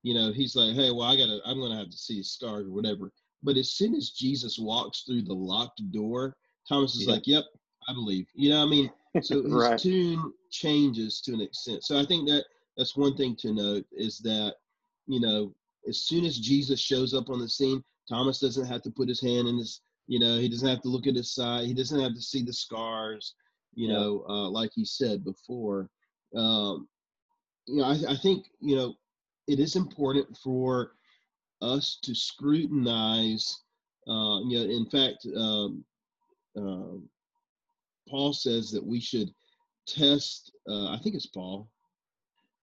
You 0.07 0.13
know, 0.13 0.31
he's 0.31 0.55
like, 0.55 0.73
hey, 0.73 0.89
well, 0.89 1.03
I 1.03 1.17
gotta, 1.17 1.41
I'm 1.45 1.59
gonna 1.59 1.75
have 1.75 1.89
to 1.89 1.97
see 1.97 2.15
his 2.15 2.31
scars 2.31 2.65
or 2.65 2.71
whatever. 2.71 3.11
But 3.43 3.57
as 3.57 3.73
soon 3.73 3.93
as 3.93 4.11
Jesus 4.11 4.57
walks 4.57 5.01
through 5.01 5.23
the 5.23 5.33
locked 5.33 5.81
door, 5.91 6.37
Thomas 6.65 6.95
is 6.95 7.05
yeah. 7.05 7.13
like, 7.13 7.27
yep, 7.27 7.43
I 7.89 7.93
believe. 7.93 8.25
You 8.33 8.51
know, 8.51 8.63
I 8.63 8.65
mean, 8.65 8.89
so 9.21 9.43
his 9.43 9.51
right. 9.51 9.77
tune 9.77 10.31
changes 10.49 11.19
to 11.25 11.33
an 11.33 11.41
extent. 11.41 11.83
So 11.83 11.99
I 11.99 12.05
think 12.05 12.25
that 12.29 12.45
that's 12.77 12.95
one 12.95 13.17
thing 13.17 13.35
to 13.41 13.53
note 13.53 13.85
is 13.91 14.19
that, 14.19 14.55
you 15.07 15.19
know, 15.19 15.53
as 15.89 15.99
soon 15.99 16.23
as 16.23 16.39
Jesus 16.39 16.79
shows 16.79 17.13
up 17.13 17.29
on 17.29 17.39
the 17.39 17.49
scene, 17.49 17.83
Thomas 18.07 18.39
doesn't 18.39 18.65
have 18.65 18.83
to 18.83 18.91
put 18.91 19.09
his 19.09 19.19
hand 19.19 19.49
in 19.49 19.57
his 19.57 19.81
you 20.07 20.19
know, 20.19 20.37
he 20.37 20.47
doesn't 20.47 20.69
have 20.69 20.81
to 20.83 20.87
look 20.87 21.05
at 21.05 21.15
his 21.15 21.35
side. 21.35 21.65
He 21.65 21.73
doesn't 21.73 21.99
have 21.99 22.15
to 22.15 22.21
see 22.21 22.41
the 22.41 22.53
scars. 22.53 23.35
You 23.75 23.89
yeah. 23.89 23.93
know, 23.93 24.25
uh, 24.29 24.49
like 24.49 24.71
he 24.73 24.85
said 24.85 25.25
before. 25.25 25.89
Um, 26.33 26.87
you 27.65 27.81
know, 27.81 27.83
I, 27.83 28.13
I 28.13 28.15
think 28.15 28.45
you 28.61 28.77
know 28.77 28.95
it 29.47 29.59
is 29.59 29.75
important 29.75 30.37
for 30.37 30.91
us 31.61 31.99
to 32.03 32.13
scrutinize. 32.13 33.63
Uh, 34.07 34.39
you 34.41 34.57
know, 34.57 34.63
in 34.63 34.85
fact, 34.85 35.25
um, 35.35 35.83
uh, 36.55 36.97
Paul 38.09 38.33
says 38.33 38.71
that 38.71 38.85
we 38.85 38.99
should 38.99 39.33
test. 39.87 40.51
Uh, 40.69 40.89
I 40.89 40.99
think 41.01 41.15
it's 41.15 41.25
Paul 41.25 41.69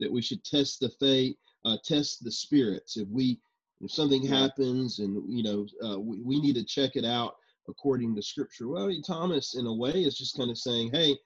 that 0.01 0.11
we 0.11 0.23
should 0.23 0.45
test 0.45 0.81
the 0.81 0.91
faith, 1.01 1.37
uh, 1.65 1.77
test 1.85 2.25
the 2.25 2.31
spirits. 2.31 2.97
If 2.97 3.09
we 3.09 3.39
if 3.81 3.91
something 3.91 4.23
yeah. 4.23 4.41
happens 4.41 4.99
and 4.99 5.23
you 5.29 5.43
know 5.43 5.67
uh, 5.87 5.99
we, 5.99 6.21
we 6.23 6.41
need 6.41 6.55
to 6.55 6.65
check 6.65 6.93
it 6.95 7.05
out 7.05 7.37
according 7.69 8.15
to 8.15 8.23
scripture 8.23 8.69
well 8.69 8.91
thomas 9.07 9.57
in 9.57 9.67
a 9.67 9.73
way 9.73 9.91
is 9.91 10.17
just 10.17 10.37
kind 10.37 10.51
of 10.51 10.59
saying 10.59 10.91
hey 10.93 11.17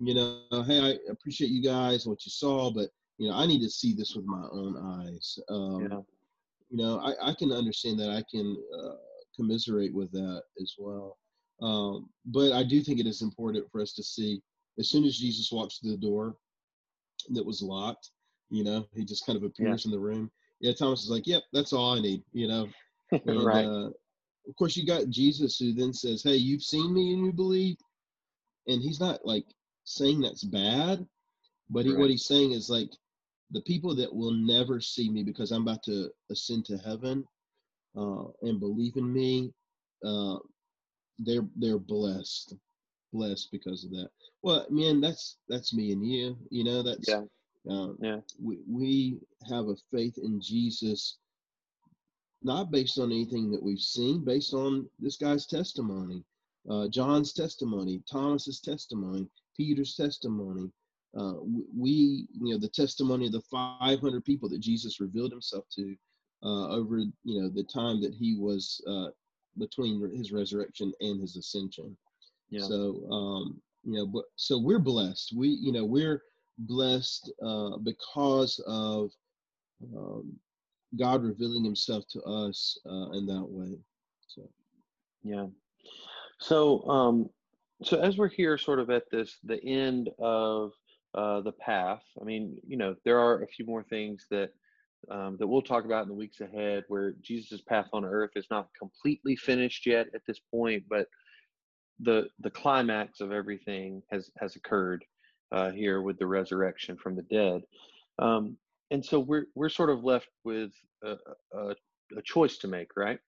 you 0.00 0.14
know 0.14 0.42
hey 0.66 0.80
i 0.80 1.10
appreciate 1.10 1.50
you 1.50 1.62
guys 1.62 2.06
what 2.06 2.24
you 2.24 2.30
saw 2.30 2.70
but 2.70 2.88
you 3.18 3.28
know 3.28 3.34
i 3.36 3.46
need 3.46 3.60
to 3.60 3.70
see 3.70 3.94
this 3.94 4.14
with 4.14 4.24
my 4.24 4.46
own 4.50 4.76
eyes 5.00 5.38
um, 5.50 5.82
yeah. 5.82 5.98
you 6.70 6.76
know 6.76 6.98
I, 7.00 7.30
I 7.30 7.34
can 7.34 7.52
understand 7.52 7.98
that 8.00 8.10
i 8.10 8.22
can 8.30 8.56
uh, 8.76 8.94
commiserate 9.36 9.94
with 9.94 10.10
that 10.12 10.42
as 10.60 10.74
well 10.78 11.18
um, 11.60 12.08
but 12.26 12.52
i 12.52 12.62
do 12.62 12.80
think 12.82 13.00
it 13.00 13.06
is 13.06 13.22
important 13.22 13.66
for 13.70 13.80
us 13.80 13.92
to 13.94 14.02
see 14.02 14.40
as 14.78 14.88
soon 14.88 15.04
as 15.04 15.18
jesus 15.18 15.50
walks 15.52 15.78
through 15.78 15.92
the 15.92 15.96
door 15.96 16.36
that 17.30 17.44
was 17.44 17.62
locked 17.62 18.10
you 18.50 18.64
know 18.64 18.86
he 18.94 19.04
just 19.04 19.26
kind 19.26 19.36
of 19.36 19.42
appears 19.42 19.84
yeah. 19.84 19.88
in 19.88 19.92
the 19.92 19.98
room 19.98 20.30
yeah, 20.60 20.72
Thomas 20.72 21.04
is 21.04 21.10
like, 21.10 21.26
yep, 21.26 21.42
that's 21.52 21.72
all 21.72 21.96
I 21.96 22.00
need, 22.00 22.22
you 22.32 22.48
know. 22.48 22.68
And, 23.10 23.42
right. 23.42 23.64
Uh, 23.64 23.88
of 23.88 24.56
course, 24.58 24.76
you 24.76 24.84
got 24.86 25.08
Jesus 25.08 25.58
who 25.58 25.72
then 25.72 25.94
says, 25.94 26.22
hey, 26.22 26.36
you've 26.36 26.62
seen 26.62 26.92
me 26.92 27.14
and 27.14 27.24
you 27.24 27.32
believe. 27.32 27.76
And 28.66 28.82
he's 28.82 29.00
not 29.00 29.24
like 29.24 29.46
saying 29.84 30.20
that's 30.20 30.44
bad, 30.44 31.06
but 31.70 31.86
he, 31.86 31.92
right. 31.92 32.00
what 32.00 32.10
he's 32.10 32.26
saying 32.26 32.52
is 32.52 32.68
like, 32.68 32.90
the 33.50 33.62
people 33.62 33.94
that 33.96 34.14
will 34.14 34.32
never 34.32 34.80
see 34.80 35.08
me 35.10 35.22
because 35.22 35.52
I'm 35.52 35.62
about 35.62 35.82
to 35.84 36.10
ascend 36.30 36.64
to 36.66 36.78
heaven 36.78 37.24
uh, 37.96 38.24
and 38.42 38.60
believe 38.60 38.96
in 38.96 39.12
me, 39.12 39.52
uh, 40.04 40.36
they're 41.18 41.46
they're 41.56 41.78
blessed, 41.78 42.54
blessed 43.12 43.48
because 43.50 43.84
of 43.84 43.90
that. 43.90 44.08
Well, 44.42 44.66
man, 44.70 45.00
that's 45.00 45.38
that's 45.48 45.74
me 45.74 45.92
and 45.92 46.06
you. 46.06 46.36
You 46.50 46.64
know, 46.64 46.82
that's 46.82 47.08
yeah. 47.08 47.22
Uh, 47.68 47.92
yeah. 48.00 48.18
We, 48.42 48.58
we 48.68 49.18
have 49.48 49.66
a 49.68 49.76
faith 49.92 50.18
in 50.18 50.40
Jesus, 50.40 51.18
not 52.42 52.70
based 52.70 52.98
on 52.98 53.10
anything 53.12 53.50
that 53.50 53.62
we've 53.62 53.80
seen, 53.80 54.24
based 54.24 54.54
on 54.54 54.88
this 54.98 55.16
guy's 55.16 55.46
testimony, 55.46 56.24
uh, 56.70 56.88
John's 56.88 57.32
testimony, 57.32 58.02
Thomas's 58.10 58.60
testimony, 58.60 59.28
Peter's 59.56 59.94
testimony. 59.96 60.70
Uh, 61.16 61.34
we, 61.76 62.26
you 62.40 62.52
know, 62.52 62.58
the 62.58 62.68
testimony 62.68 63.26
of 63.26 63.32
the 63.32 63.40
500 63.40 64.24
people 64.24 64.48
that 64.48 64.60
Jesus 64.60 65.00
revealed 65.00 65.32
himself 65.32 65.64
to 65.74 65.94
uh, 66.42 66.68
over, 66.68 66.98
you 66.98 67.40
know, 67.40 67.48
the 67.48 67.64
time 67.64 68.00
that 68.02 68.14
he 68.14 68.36
was 68.38 68.80
uh, 68.88 69.08
between 69.58 70.00
his 70.14 70.32
resurrection 70.32 70.92
and 71.00 71.20
his 71.20 71.36
ascension. 71.36 71.96
Yeah. 72.50 72.62
So, 72.62 73.08
um, 73.10 73.60
you 73.84 73.94
know, 73.94 74.06
but 74.06 74.24
so 74.36 74.58
we're 74.58 74.78
blessed. 74.78 75.34
We, 75.36 75.48
you 75.48 75.72
know, 75.72 75.84
we're 75.84 76.22
blessed 76.58 77.32
uh, 77.44 77.78
because 77.78 78.62
of 78.66 79.10
um, 79.96 80.38
God 80.96 81.22
revealing 81.22 81.64
Himself 81.64 82.04
to 82.12 82.22
us 82.22 82.78
uh, 82.86 83.10
in 83.12 83.26
that 83.26 83.44
way. 83.44 83.76
So, 84.26 84.48
yeah. 85.22 85.46
So, 86.40 86.82
um, 86.88 87.30
so 87.82 88.00
as 88.00 88.16
we're 88.16 88.28
here, 88.28 88.58
sort 88.58 88.78
of 88.78 88.90
at 88.90 89.10
this 89.10 89.38
the 89.44 89.62
end 89.64 90.10
of 90.18 90.72
uh, 91.14 91.40
the 91.40 91.52
path. 91.52 92.02
I 92.20 92.24
mean, 92.24 92.58
you 92.66 92.76
know, 92.76 92.94
there 93.04 93.18
are 93.18 93.42
a 93.42 93.48
few 93.48 93.64
more 93.66 93.82
things 93.82 94.26
that 94.30 94.50
um, 95.10 95.36
that 95.38 95.46
we'll 95.46 95.62
talk 95.62 95.84
about 95.84 96.02
in 96.02 96.08
the 96.08 96.14
weeks 96.14 96.40
ahead, 96.40 96.84
where 96.88 97.14
Jesus' 97.22 97.62
path 97.62 97.88
on 97.92 98.04
earth 98.04 98.32
is 98.34 98.46
not 98.50 98.68
completely 98.78 99.36
finished 99.36 99.86
yet 99.86 100.08
at 100.14 100.22
this 100.26 100.40
point, 100.50 100.84
but 100.88 101.06
the 102.00 102.28
the 102.40 102.50
climax 102.50 103.20
of 103.20 103.32
everything 103.32 104.02
has 104.10 104.30
has 104.38 104.56
occurred 104.56 105.04
uh, 105.52 105.70
here 105.70 106.02
with 106.02 106.18
the 106.18 106.26
resurrection 106.26 106.96
from 106.96 107.16
the 107.16 107.22
dead. 107.22 107.62
Um, 108.18 108.56
and 108.90 109.04
so 109.04 109.20
we're 109.20 109.46
we're 109.54 109.68
sort 109.68 109.90
of 109.90 110.04
left 110.04 110.28
with 110.44 110.72
a, 111.04 111.16
a, 111.54 111.74
a 112.16 112.22
choice 112.24 112.58
to 112.58 112.68
make, 112.68 112.90
right? 112.96 113.18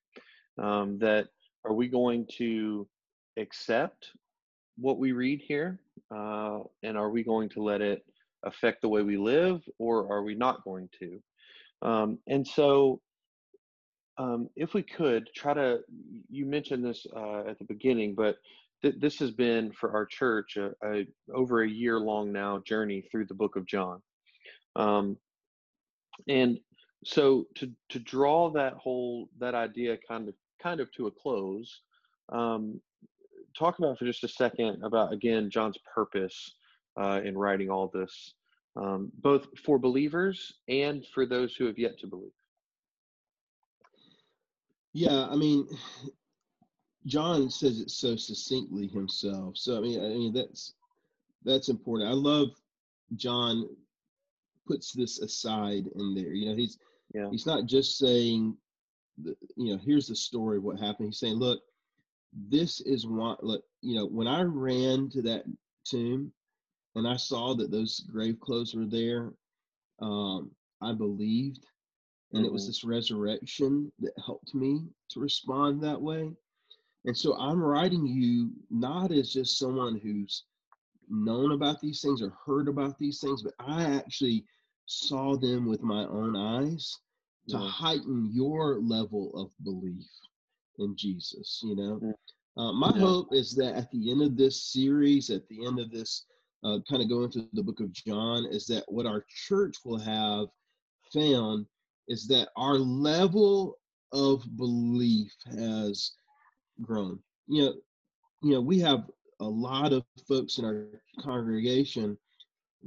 Um, 0.58 0.98
that 0.98 1.28
are 1.64 1.72
we 1.74 1.88
going 1.88 2.26
to 2.38 2.86
accept 3.38 4.10
what 4.76 4.98
we 4.98 5.12
read 5.12 5.40
here, 5.40 5.78
uh, 6.14 6.60
and 6.82 6.96
are 6.96 7.10
we 7.10 7.22
going 7.22 7.48
to 7.50 7.62
let 7.62 7.80
it 7.80 8.04
affect 8.44 8.82
the 8.82 8.88
way 8.88 9.02
we 9.02 9.16
live, 9.16 9.62
or 9.78 10.10
are 10.12 10.22
we 10.22 10.34
not 10.34 10.64
going 10.64 10.88
to? 10.98 11.20
Um, 11.82 12.18
and 12.26 12.46
so, 12.46 13.00
um, 14.18 14.48
if 14.56 14.74
we 14.74 14.82
could 14.82 15.28
try 15.34 15.54
to, 15.54 15.80
you 16.28 16.46
mentioned 16.46 16.84
this 16.84 17.06
uh, 17.16 17.48
at 17.48 17.58
the 17.58 17.64
beginning, 17.64 18.14
but 18.14 18.36
th- 18.82 18.96
this 18.98 19.18
has 19.18 19.30
been 19.30 19.72
for 19.72 19.92
our 19.92 20.04
church 20.04 20.56
a, 20.56 20.72
a, 20.84 21.06
over 21.34 21.62
a 21.62 21.68
year 21.68 21.98
long 21.98 22.32
now 22.32 22.62
journey 22.66 23.02
through 23.10 23.26
the 23.26 23.34
book 23.34 23.56
of 23.56 23.66
John. 23.66 24.02
Um, 24.76 25.16
and 26.28 26.58
so 27.04 27.46
to 27.56 27.70
to 27.88 27.98
draw 27.98 28.50
that 28.50 28.74
whole 28.74 29.28
that 29.38 29.54
idea 29.54 29.96
kind 30.06 30.28
of 30.28 30.34
kind 30.62 30.80
of 30.80 30.92
to 30.92 31.06
a 31.06 31.10
close, 31.10 31.80
um, 32.30 32.80
talk 33.60 33.78
about 33.78 33.98
for 33.98 34.06
just 34.06 34.24
a 34.24 34.28
second 34.28 34.82
about 34.82 35.12
again 35.12 35.50
John's 35.50 35.78
purpose 35.94 36.54
uh, 37.00 37.20
in 37.22 37.36
writing 37.36 37.70
all 37.70 37.88
this, 37.92 38.34
um, 38.76 39.12
both 39.20 39.46
for 39.64 39.78
believers 39.78 40.54
and 40.68 41.06
for 41.14 41.26
those 41.26 41.54
who 41.54 41.66
have 41.66 41.78
yet 41.78 41.98
to 42.00 42.06
believe. 42.06 42.32
Yeah, 44.92 45.26
I 45.30 45.36
mean, 45.36 45.68
John 47.06 47.48
says 47.50 47.80
it 47.80 47.90
so 47.90 48.16
succinctly 48.16 48.88
himself. 48.88 49.56
So 49.56 49.76
I 49.76 49.80
mean, 49.80 50.00
I 50.00 50.08
mean 50.08 50.32
that's 50.32 50.74
that's 51.44 51.68
important. 51.68 52.10
I 52.10 52.14
love 52.14 52.48
John 53.16 53.68
puts 54.66 54.92
this 54.92 55.20
aside 55.20 55.84
in 55.94 56.14
there. 56.14 56.32
You 56.32 56.50
know, 56.50 56.56
he's 56.56 56.78
yeah. 57.14 57.28
he's 57.30 57.46
not 57.46 57.66
just 57.66 57.98
saying, 57.98 58.56
the, 59.22 59.36
you 59.56 59.72
know, 59.72 59.80
here's 59.84 60.08
the 60.08 60.16
story 60.16 60.56
of 60.56 60.64
what 60.64 60.78
happened. 60.78 61.08
He's 61.08 61.18
saying, 61.18 61.34
look, 61.34 61.60
this 62.32 62.80
is 62.80 63.06
what. 63.06 63.42
Look, 63.44 63.64
you 63.82 63.96
know, 63.96 64.06
when 64.06 64.26
I 64.26 64.42
ran 64.42 65.08
to 65.10 65.22
that 65.22 65.44
tomb 65.84 66.32
and 66.94 67.06
I 67.06 67.16
saw 67.16 67.54
that 67.54 67.70
those 67.70 68.00
grave 68.00 68.38
clothes 68.40 68.74
were 68.74 68.86
there, 68.86 69.32
um, 70.00 70.50
I 70.82 70.92
believed, 70.92 71.66
and 72.32 72.40
mm-hmm. 72.40 72.46
it 72.46 72.52
was 72.52 72.62
mm-hmm. 72.62 72.70
this 72.70 72.84
resurrection 72.84 73.92
that 74.00 74.12
helped 74.24 74.54
me 74.54 74.82
to 75.10 75.20
respond 75.20 75.82
that 75.82 76.00
way. 76.00 76.30
And 77.06 77.16
so 77.16 77.34
I'm 77.38 77.62
writing 77.62 78.06
you 78.06 78.50
not 78.70 79.10
as 79.10 79.32
just 79.32 79.58
someone 79.58 79.98
who's 79.98 80.44
known 81.08 81.52
about 81.52 81.80
these 81.80 82.00
things 82.02 82.22
or 82.22 82.32
heard 82.44 82.68
about 82.68 82.98
these 82.98 83.20
things, 83.20 83.42
but 83.42 83.54
I 83.58 83.84
actually 83.84 84.44
saw 84.86 85.36
them 85.36 85.66
with 85.66 85.82
my 85.82 86.04
own 86.04 86.36
eyes 86.36 86.98
to 87.48 87.56
yeah. 87.56 87.68
heighten 87.68 88.30
your 88.32 88.80
level 88.80 89.32
of 89.34 89.50
belief 89.64 90.06
in 90.80 90.96
Jesus, 90.96 91.60
you 91.62 91.76
know. 91.76 92.00
Mm. 92.02 92.14
Uh, 92.56 92.72
my 92.72 92.92
yeah. 92.94 93.00
hope 93.00 93.28
is 93.32 93.54
that 93.54 93.74
at 93.74 93.90
the 93.90 94.10
end 94.10 94.22
of 94.22 94.36
this 94.36 94.72
series, 94.72 95.30
at 95.30 95.46
the 95.48 95.66
end 95.66 95.78
of 95.78 95.90
this 95.90 96.26
uh, 96.64 96.78
kind 96.88 97.02
of 97.02 97.08
going 97.08 97.30
through 97.30 97.48
the 97.52 97.62
book 97.62 97.80
of 97.80 97.92
John, 97.92 98.46
is 98.50 98.66
that 98.66 98.84
what 98.88 99.06
our 99.06 99.24
church 99.28 99.76
will 99.84 99.98
have 99.98 100.48
found 101.12 101.66
is 102.08 102.26
that 102.28 102.48
our 102.56 102.74
level 102.74 103.78
of 104.12 104.44
belief 104.56 105.32
has 105.56 106.12
grown. 106.82 107.20
You 107.46 107.62
know, 107.62 107.74
you 108.42 108.52
know, 108.52 108.60
we 108.60 108.78
have 108.80 109.08
a 109.40 109.44
lot 109.44 109.92
of 109.92 110.04
folks 110.28 110.58
in 110.58 110.64
our 110.64 110.86
congregation 111.20 112.18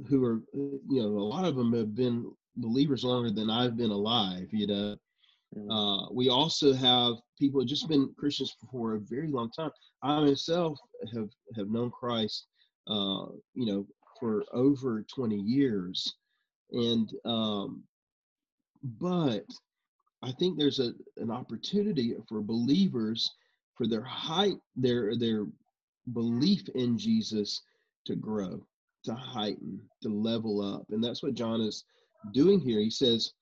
who 0.08 0.24
are, 0.24 0.42
you 0.52 0.80
know, 0.88 1.08
a 1.08 1.30
lot 1.30 1.44
of 1.44 1.56
them 1.56 1.72
have 1.72 1.94
been 1.94 2.30
believers 2.56 3.04
longer 3.04 3.30
than 3.30 3.50
I've 3.50 3.76
been 3.76 3.90
alive. 3.90 4.48
You 4.52 4.66
know. 4.66 4.96
Uh, 5.70 6.06
we 6.10 6.28
also 6.28 6.72
have 6.72 7.14
people 7.38 7.60
who 7.60 7.66
just 7.66 7.88
been 7.88 8.12
Christians 8.18 8.56
for 8.70 8.94
a 8.94 9.00
very 9.00 9.28
long 9.28 9.50
time. 9.50 9.70
I 10.02 10.20
myself 10.20 10.78
have 11.14 11.28
have 11.56 11.68
known 11.68 11.90
Christ, 11.90 12.46
uh, 12.88 13.26
you 13.54 13.66
know, 13.66 13.86
for 14.18 14.44
over 14.52 15.04
20 15.14 15.36
years, 15.36 16.14
and 16.72 17.08
um, 17.24 17.84
but 19.00 19.44
I 20.22 20.32
think 20.32 20.58
there's 20.58 20.80
a 20.80 20.92
an 21.18 21.30
opportunity 21.30 22.14
for 22.28 22.40
believers 22.40 23.30
for 23.76 23.86
their 23.86 24.04
height, 24.04 24.56
their 24.76 25.16
their 25.16 25.46
belief 26.12 26.68
in 26.74 26.98
Jesus 26.98 27.62
to 28.06 28.16
grow, 28.16 28.60
to 29.04 29.14
heighten, 29.14 29.80
to 30.02 30.08
level 30.08 30.60
up, 30.60 30.86
and 30.90 31.02
that's 31.02 31.22
what 31.22 31.34
John 31.34 31.60
is 31.60 31.84
doing 32.32 32.58
here. 32.58 32.80
He 32.80 32.90
says, 32.90 33.32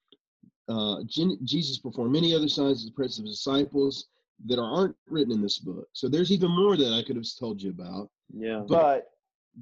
uh, 0.69 1.03
Jesus 1.07 1.77
performed 1.77 2.13
many 2.13 2.33
other 2.33 2.47
signs 2.47 2.81
in 2.83 2.87
the 2.87 2.93
presence 2.93 3.19
of 3.19 3.25
his 3.25 3.37
disciples 3.37 4.07
that 4.45 4.59
aren't 4.59 4.95
written 5.07 5.33
in 5.33 5.41
this 5.41 5.59
book. 5.59 5.87
So 5.93 6.07
there's 6.07 6.31
even 6.31 6.51
more 6.51 6.77
that 6.77 6.93
I 6.93 7.03
could 7.03 7.15
have 7.15 7.25
told 7.39 7.61
you 7.61 7.69
about. 7.69 8.09
Yeah. 8.33 8.63
But 8.67 9.07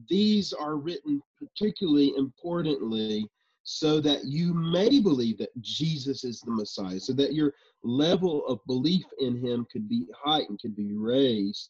these 0.09 0.53
are 0.53 0.75
written 0.75 1.21
particularly 1.37 2.13
importantly 2.17 3.29
so 3.63 3.99
that 4.01 4.25
you 4.25 4.53
may 4.53 4.99
believe 4.99 5.37
that 5.37 5.49
Jesus 5.61 6.23
is 6.23 6.41
the 6.41 6.51
Messiah, 6.51 6.99
so 6.99 7.13
that 7.13 7.33
your 7.33 7.53
level 7.83 8.45
of 8.47 8.59
belief 8.65 9.05
in 9.19 9.37
him 9.37 9.67
could 9.71 9.87
be 9.87 10.07
heightened, 10.15 10.59
could 10.59 10.75
be 10.75 10.93
raised. 10.93 11.69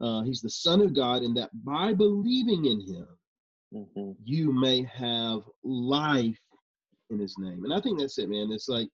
Uh, 0.00 0.22
he's 0.22 0.40
the 0.40 0.50
Son 0.50 0.80
of 0.80 0.94
God, 0.94 1.22
and 1.22 1.36
that 1.36 1.50
by 1.64 1.92
believing 1.92 2.64
in 2.64 2.80
him, 2.80 3.06
mm-hmm. 3.74 4.12
you 4.24 4.52
may 4.52 4.82
have 4.84 5.42
life 5.64 6.38
in 7.10 7.18
his 7.18 7.36
name. 7.38 7.64
And 7.64 7.72
I 7.72 7.80
think 7.80 7.98
that's 7.98 8.18
it, 8.18 8.28
man. 8.28 8.50
It's 8.52 8.68
like 8.68 8.88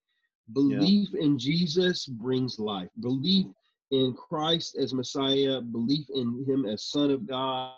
belief 0.52 1.08
yeah. 1.12 1.24
in 1.24 1.38
Jesus 1.38 2.06
brings 2.06 2.58
life. 2.58 2.88
Belief 3.00 3.46
in 3.90 4.14
Christ 4.14 4.76
as 4.76 4.94
Messiah, 4.94 5.60
belief 5.60 6.06
in 6.14 6.44
him 6.46 6.64
as 6.66 6.84
Son 6.84 7.10
of 7.10 7.26
God 7.26 7.72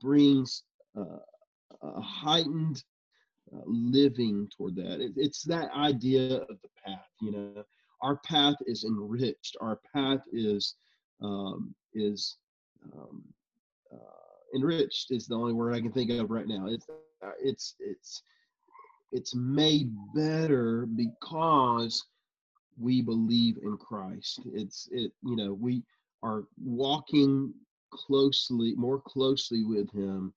brings 0.00 0.62
uh, 0.96 1.18
a 1.82 2.00
heightened 2.00 2.82
uh, 3.54 3.60
living 3.66 4.48
toward 4.56 4.76
that. 4.76 5.00
It, 5.00 5.12
it's 5.16 5.42
that 5.44 5.70
idea 5.72 6.38
of 6.38 6.58
the 6.62 6.68
path, 6.84 7.08
you 7.20 7.32
know. 7.32 7.64
Our 8.02 8.16
path 8.18 8.56
is 8.66 8.84
enriched. 8.84 9.56
Our 9.60 9.80
path 9.94 10.20
is 10.32 10.74
um, 11.22 11.74
is 11.94 12.36
um, 12.92 13.22
uh, 13.90 14.56
enriched 14.56 15.10
is 15.10 15.26
the 15.26 15.34
only 15.34 15.54
word 15.54 15.74
I 15.74 15.80
can 15.80 15.92
think 15.92 16.10
of 16.10 16.30
right 16.30 16.46
now. 16.46 16.66
It's 16.68 16.86
uh, 16.90 17.30
it's 17.42 17.76
it's 17.80 18.22
it's 19.12 19.34
made 19.34 19.92
better 20.14 20.86
because 20.86 22.04
we 22.78 23.02
believe 23.02 23.58
in 23.62 23.76
Christ. 23.76 24.40
It's 24.52 24.88
it 24.90 25.12
you 25.22 25.36
know 25.36 25.52
we 25.52 25.82
are 26.22 26.44
walking 26.62 27.52
closely 27.92 28.74
more 28.74 29.00
closely 29.00 29.64
with 29.64 29.90
Him 29.92 30.32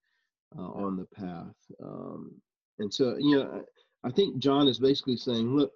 uh, 0.58 0.70
on 0.70 0.98
the 0.98 1.06
path. 1.06 1.56
Um, 1.84 2.32
and 2.80 2.94
so 2.94 3.18
you 3.18 3.38
know 3.38 3.64
I 4.04 4.12
think 4.12 4.38
John 4.38 4.68
is 4.68 4.80
basically 4.80 5.18
saying, 5.18 5.56
look, 5.56 5.72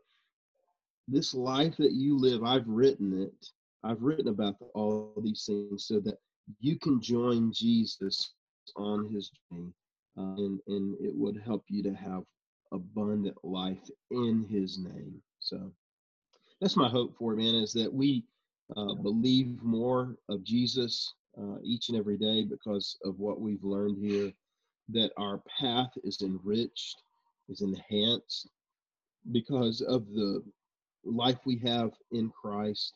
this 1.08 1.34
life 1.34 1.76
that 1.78 1.94
you 1.94 2.18
live, 2.18 2.44
I've 2.44 2.68
written 2.68 3.22
it. 3.22 3.48
I've 3.84 4.02
written 4.02 4.28
about 4.28 4.56
all 4.76 5.14
these 5.22 5.44
things 5.46 5.86
so 5.88 6.00
that 6.02 6.18
you 6.60 6.78
can 6.78 7.02
join 7.02 7.52
Jesus 7.52 8.34
on 8.76 9.12
his 9.12 9.32
journey, 9.52 9.74
uh, 10.18 10.36
and 10.38 10.60
and 10.68 10.96
it 11.02 11.14
would 11.16 11.42
help 11.44 11.66
you 11.68 11.82
to 11.84 11.94
have 11.94 12.24
abundant 12.72 13.38
life 13.44 13.90
in 14.12 14.46
his 14.50 14.80
name. 14.80 15.22
So 15.40 15.72
that's 16.60 16.78
my 16.78 16.90
hope 16.90 17.16
for 17.18 17.34
it, 17.34 17.38
man, 17.38 17.56
is 17.56 17.74
that 17.74 17.92
we 17.92 18.24
uh, 18.78 18.94
believe 18.96 19.62
more 19.62 20.16
of 20.30 20.44
Jesus 20.44 21.14
uh, 21.38 21.58
each 21.64 21.90
and 21.90 21.98
every 21.98 22.18
day 22.18 22.44
because 22.44 22.98
of 23.04 23.20
what 23.20 23.42
we've 23.42 23.64
learned 23.64 23.98
here, 23.98 24.32
that 24.90 25.12
our 25.18 25.42
path 25.60 25.92
is 26.04 26.22
enriched, 26.22 26.98
is 27.50 27.62
enhanced 27.62 28.50
because 29.32 29.82
of 29.82 30.08
the 30.14 30.44
life 31.04 31.40
we 31.46 31.58
have 31.58 31.92
in 32.12 32.30
Christ. 32.30 32.94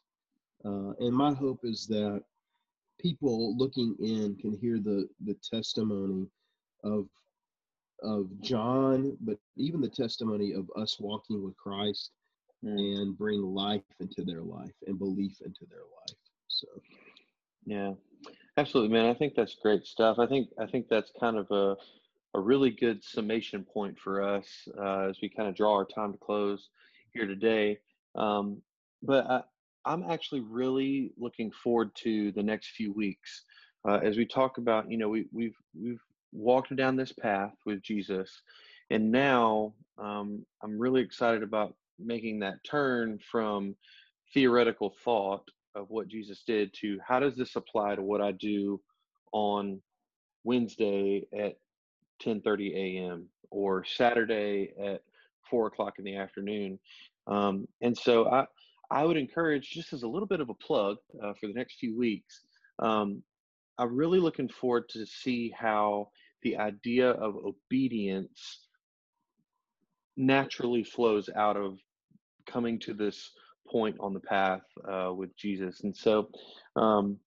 Uh, 0.64 0.92
and 1.00 1.14
my 1.14 1.34
hope 1.34 1.60
is 1.64 1.88
that 1.88 2.24
people 3.00 3.56
looking 3.58 3.96
in 4.00 4.36
can 4.36 4.54
hear 4.54 4.80
the, 4.80 5.08
the 5.26 5.36
testimony 5.50 6.28
of 6.84 7.08
of 8.04 8.30
John, 8.42 9.18
but 9.22 9.38
even 9.58 9.82
the 9.82 9.90
testimony 9.90 10.54
of 10.54 10.70
us 10.76 11.00
walking 11.00 11.44
with 11.44 11.56
Christ 11.58 12.12
mm. 12.64 12.78
and 12.78 13.18
bring 13.18 13.42
life 13.42 13.84
into 14.00 14.24
their 14.24 14.42
life 14.42 14.74
and 14.88 15.00
belief 15.00 15.42
into 15.46 15.66
their 15.70 15.80
life. 15.80 16.18
So, 16.48 16.68
yeah, 17.66 17.94
absolutely, 18.58 18.94
man. 18.94 19.10
I 19.10 19.14
think 19.14 19.34
that's 19.36 19.56
great 19.62 19.86
stuff. 19.86 20.20
I 20.20 20.28
think 20.28 20.50
I 20.60 20.66
think 20.66 20.88
that's 20.90 21.12
kind 21.20 21.38
of 21.38 21.50
a 21.52 21.76
a 22.36 22.40
really 22.40 22.70
good 22.70 23.02
summation 23.04 23.64
point 23.64 23.98
for 23.98 24.22
us 24.22 24.46
uh, 24.78 25.08
as 25.10 25.18
we 25.22 25.30
kind 25.30 25.48
of 25.48 25.56
draw 25.56 25.74
our 25.74 25.86
time 25.86 26.12
to 26.12 26.18
close 26.18 26.70
here 27.14 27.26
today. 27.26 27.80
Um, 28.16 28.62
but 29.02 29.26
I, 29.30 29.42
I'm 29.86 30.04
actually 30.04 30.42
really 30.42 31.12
looking 31.18 31.52
forward 31.52 31.92
to 32.04 32.32
the 32.34 32.44
next 32.44 32.72
few 32.72 32.92
weeks 32.92 33.46
uh, 33.88 34.00
as 34.04 34.18
we 34.18 34.26
talk 34.26 34.58
about. 34.58 34.92
You 34.92 34.98
know, 34.98 35.10
we, 35.10 35.28
we've 35.32 35.56
we've 35.80 36.02
walked 36.32 36.76
down 36.76 36.96
this 36.96 37.12
path 37.12 37.54
with 37.66 37.82
Jesus. 37.82 38.42
And 38.90 39.12
now 39.12 39.74
um, 39.98 40.46
I'm 40.62 40.78
really 40.78 41.02
excited 41.02 41.44
about 41.44 41.76
making 42.00 42.40
that 42.40 42.64
turn 42.64 43.20
from 43.32 43.76
theoretical 44.34 44.94
thought 45.04 45.48
of 45.76 45.90
what 45.90 46.08
Jesus 46.08 46.44
did 46.46 46.74
to 46.82 47.00
how 47.06 47.20
does 47.20 47.36
this 47.36 47.56
apply 47.56 47.96
to 47.96 48.02
what 48.02 48.22
I 48.22 48.32
do 48.32 48.82
on 49.32 49.82
Wednesday 50.44 51.28
at 51.38 51.58
10:30 52.24 52.74
a.m. 52.76 53.28
or 53.50 53.84
Saturday 53.84 54.74
at 54.82 55.02
four 55.50 55.68
o'clock 55.68 55.96
in 56.00 56.06
the 56.06 56.16
afternoon. 56.16 56.80
Um, 57.28 57.68
and 57.82 57.98
so 57.98 58.30
I 58.30 58.46
I 58.92 59.04
would 59.04 59.18
encourage 59.18 59.72
just 59.72 59.94
as 59.94 60.04
a 60.04 60.08
little 60.08 60.28
bit 60.28 60.40
of 60.40 60.50
a 60.50 60.54
plug 60.54 60.98
uh, 61.22 61.34
for 61.34 61.48
the 61.48 61.54
next 61.54 61.80
few 61.80 61.98
weeks. 61.98 62.42
Um, 62.80 63.24
I'm 63.78 63.96
really 63.96 64.20
looking 64.20 64.50
forward 64.50 64.90
to 64.90 65.06
see 65.06 65.54
how 65.58 66.10
the 66.44 66.58
idea 66.58 67.10
of 67.12 67.36
obedience 67.36 68.68
naturally 70.18 70.84
flows 70.84 71.30
out 71.36 71.58
of 71.58 71.78
coming 72.46 72.80
to 72.80 72.94
this 72.94 73.32
point 73.68 73.98
on 74.00 74.14
the 74.14 74.20
path 74.20 74.62
uh, 74.90 75.12
with 75.14 75.36
Jesus. 75.36 75.82
And 75.82 75.96
so 75.96 76.30
um, 76.76 77.18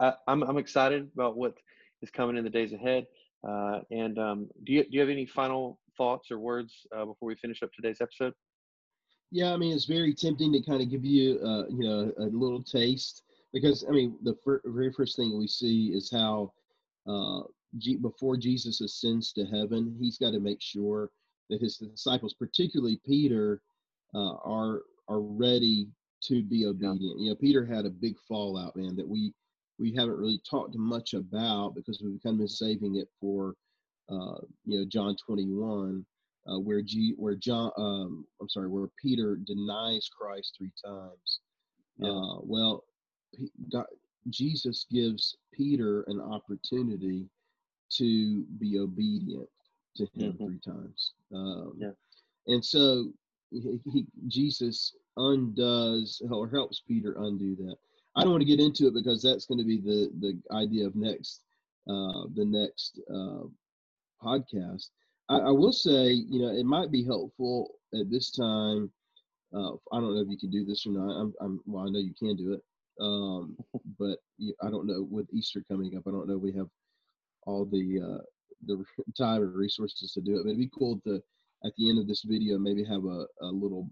I, 0.00 0.12
am 0.26 0.58
excited 0.58 1.08
about 1.14 1.36
what 1.36 1.54
is 2.02 2.10
coming 2.10 2.36
in 2.36 2.44
the 2.44 2.50
days 2.50 2.72
ahead. 2.72 3.06
Uh, 3.48 3.80
and 3.90 4.18
um, 4.18 4.48
do, 4.64 4.72
you, 4.72 4.82
do 4.82 4.90
you 4.90 5.00
have 5.00 5.08
any 5.08 5.26
final 5.26 5.78
thoughts 5.96 6.30
or 6.30 6.38
words 6.38 6.86
uh, 6.94 7.04
before 7.04 7.28
we 7.28 7.36
finish 7.36 7.62
up 7.62 7.72
today's 7.72 8.00
episode? 8.00 8.34
Yeah, 9.30 9.52
I 9.52 9.56
mean, 9.56 9.74
it's 9.74 9.84
very 9.84 10.14
tempting 10.14 10.52
to 10.52 10.62
kind 10.62 10.82
of 10.82 10.90
give 10.90 11.04
you, 11.04 11.38
uh, 11.40 11.64
you 11.68 11.86
know, 11.86 12.12
a 12.18 12.24
little 12.24 12.62
taste 12.62 13.22
because, 13.52 13.84
I 13.88 13.92
mean, 13.92 14.16
the 14.22 14.36
fir- 14.44 14.62
very 14.64 14.92
first 14.92 15.16
thing 15.16 15.38
we 15.38 15.46
see 15.46 15.88
is 15.94 16.10
how 16.10 16.52
uh, 17.06 17.42
before 18.00 18.36
Jesus 18.36 18.80
ascends 18.80 19.32
to 19.32 19.44
heaven, 19.44 19.96
he's 19.98 20.18
got 20.18 20.32
to 20.32 20.40
make 20.40 20.60
sure 20.60 21.10
that 21.50 21.60
his 21.60 21.78
disciples, 21.78 22.34
particularly 22.34 23.00
Peter, 23.06 23.60
uh, 24.14 24.34
are 24.44 24.82
are 25.08 25.20
ready 25.20 25.88
to 26.22 26.42
be 26.42 26.66
obedient. 26.66 27.18
You 27.18 27.30
know, 27.30 27.34
Peter 27.36 27.64
had 27.64 27.86
a 27.86 27.90
big 27.90 28.16
fallout, 28.26 28.76
man, 28.76 28.96
that 28.96 29.08
we 29.08 29.32
we 29.78 29.94
haven't 29.94 30.18
really 30.18 30.40
talked 30.48 30.76
much 30.76 31.14
about 31.14 31.74
because 31.74 32.02
we've 32.02 32.22
kind 32.22 32.34
of 32.34 32.38
been 32.38 32.48
saving 32.48 32.96
it 32.96 33.08
for 33.20 33.54
uh, 34.10 34.40
you 34.64 34.80
know 34.80 34.84
John 34.88 35.16
21, 35.24 36.04
uh, 36.46 36.58
where 36.58 36.82
G 36.82 37.14
where 37.16 37.36
John 37.36 37.70
um, 37.76 38.26
I'm 38.40 38.48
sorry, 38.48 38.68
where 38.68 38.88
Peter 39.00 39.36
denies 39.36 40.08
Christ 40.08 40.54
three 40.58 40.72
times. 40.84 41.40
Yeah. 41.98 42.10
Uh, 42.10 42.38
well, 42.42 42.84
God, 43.72 43.86
Jesus 44.30 44.86
gives 44.90 45.36
Peter 45.52 46.04
an 46.08 46.20
opportunity 46.20 47.26
to 47.90 48.44
be 48.58 48.78
obedient 48.78 49.48
to 49.96 50.04
him 50.14 50.32
mm-hmm. 50.32 50.44
three 50.44 50.60
times. 50.64 51.12
Um, 51.34 51.74
yeah. 51.78 51.90
And 52.46 52.64
so 52.64 53.10
he, 53.50 53.80
he, 53.92 54.06
Jesus 54.28 54.94
undoes 55.16 56.22
or 56.30 56.48
helps 56.48 56.82
Peter 56.86 57.14
undo 57.18 57.56
that. 57.56 57.76
I 58.16 58.22
don't 58.22 58.32
want 58.32 58.42
to 58.42 58.46
get 58.46 58.60
into 58.60 58.86
it 58.86 58.94
because 58.94 59.22
that's 59.22 59.46
going 59.46 59.58
to 59.58 59.64
be 59.64 59.78
the 59.78 60.10
the 60.20 60.38
idea 60.54 60.86
of 60.86 60.96
next 60.96 61.42
uh, 61.88 62.24
the 62.34 62.44
next 62.44 63.00
uh, 63.12 63.44
podcast. 64.22 64.90
I, 65.28 65.38
I, 65.38 65.50
will 65.50 65.72
say, 65.72 66.10
you 66.10 66.40
know, 66.42 66.48
it 66.48 66.64
might 66.66 66.90
be 66.90 67.04
helpful 67.04 67.74
at 67.94 68.10
this 68.10 68.30
time. 68.30 68.90
Uh, 69.54 69.72
I 69.92 70.00
don't 70.00 70.14
know 70.14 70.20
if 70.20 70.28
you 70.28 70.38
can 70.38 70.50
do 70.50 70.64
this 70.64 70.86
or 70.86 70.92
not. 70.92 71.20
I'm, 71.20 71.34
I'm 71.40 71.60
well, 71.66 71.86
I 71.86 71.90
know 71.90 71.98
you 71.98 72.14
can 72.18 72.36
do 72.36 72.52
it, 72.52 72.62
um, 73.00 73.56
but 73.98 74.18
I 74.62 74.70
don't 74.70 74.86
know 74.86 75.06
with 75.10 75.26
Easter 75.32 75.62
coming 75.68 75.96
up. 75.96 76.04
I 76.06 76.10
don't 76.10 76.28
know 76.28 76.38
we 76.38 76.52
have 76.52 76.68
all 77.46 77.64
the 77.64 78.00
uh, 78.00 78.22
the 78.66 78.84
time 79.16 79.42
and 79.42 79.54
resources 79.54 80.12
to 80.12 80.20
do 80.20 80.36
it. 80.36 80.44
But 80.44 80.50
it'd 80.50 80.58
be 80.58 80.70
cool 80.76 81.00
to 81.04 81.22
at 81.64 81.72
the 81.76 81.88
end 81.88 81.98
of 81.98 82.06
this 82.06 82.22
video 82.22 82.58
maybe 82.58 82.84
have 82.84 83.04
a, 83.04 83.26
a 83.42 83.46
little 83.46 83.88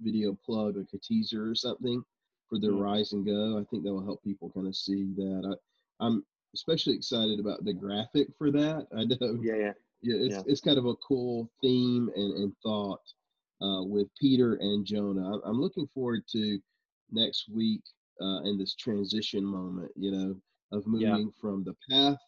video 0.00 0.36
plug, 0.44 0.76
like 0.76 0.86
a 0.94 0.98
teaser 0.98 1.48
or 1.48 1.54
something 1.54 2.02
for 2.48 2.58
the 2.58 2.68
mm-hmm. 2.68 2.80
rise 2.80 3.12
and 3.12 3.24
go. 3.24 3.58
I 3.58 3.64
think 3.70 3.84
that 3.84 3.92
will 3.92 4.04
help 4.04 4.22
people 4.22 4.50
kind 4.50 4.66
of 4.66 4.76
see 4.76 5.12
that. 5.16 5.56
I, 6.00 6.04
I'm 6.04 6.24
especially 6.54 6.94
excited 6.94 7.40
about 7.40 7.64
the 7.64 7.72
graphic 7.72 8.28
for 8.38 8.50
that. 8.52 8.86
I 8.96 9.04
know. 9.04 9.40
Yeah, 9.42 9.56
yeah. 9.56 9.72
Yeah, 10.02 10.16
it's, 10.18 10.34
yeah. 10.34 10.42
it's 10.46 10.60
kind 10.60 10.76
of 10.76 10.84
a 10.84 10.96
cool 10.96 11.50
theme 11.62 12.10
and, 12.14 12.34
and 12.34 12.52
thought 12.62 13.00
uh, 13.62 13.82
with 13.84 14.06
Peter 14.20 14.56
and 14.56 14.84
Jonah. 14.84 15.40
I'm 15.46 15.58
looking 15.58 15.88
forward 15.94 16.24
to 16.32 16.58
next 17.10 17.48
week 17.48 17.80
uh, 18.20 18.42
in 18.44 18.58
this 18.58 18.74
transition 18.74 19.44
moment, 19.44 19.90
you 19.96 20.10
know, 20.10 20.36
of 20.72 20.86
moving 20.86 21.06
yeah. 21.06 21.40
from 21.40 21.64
the 21.64 21.74
path 21.90 22.18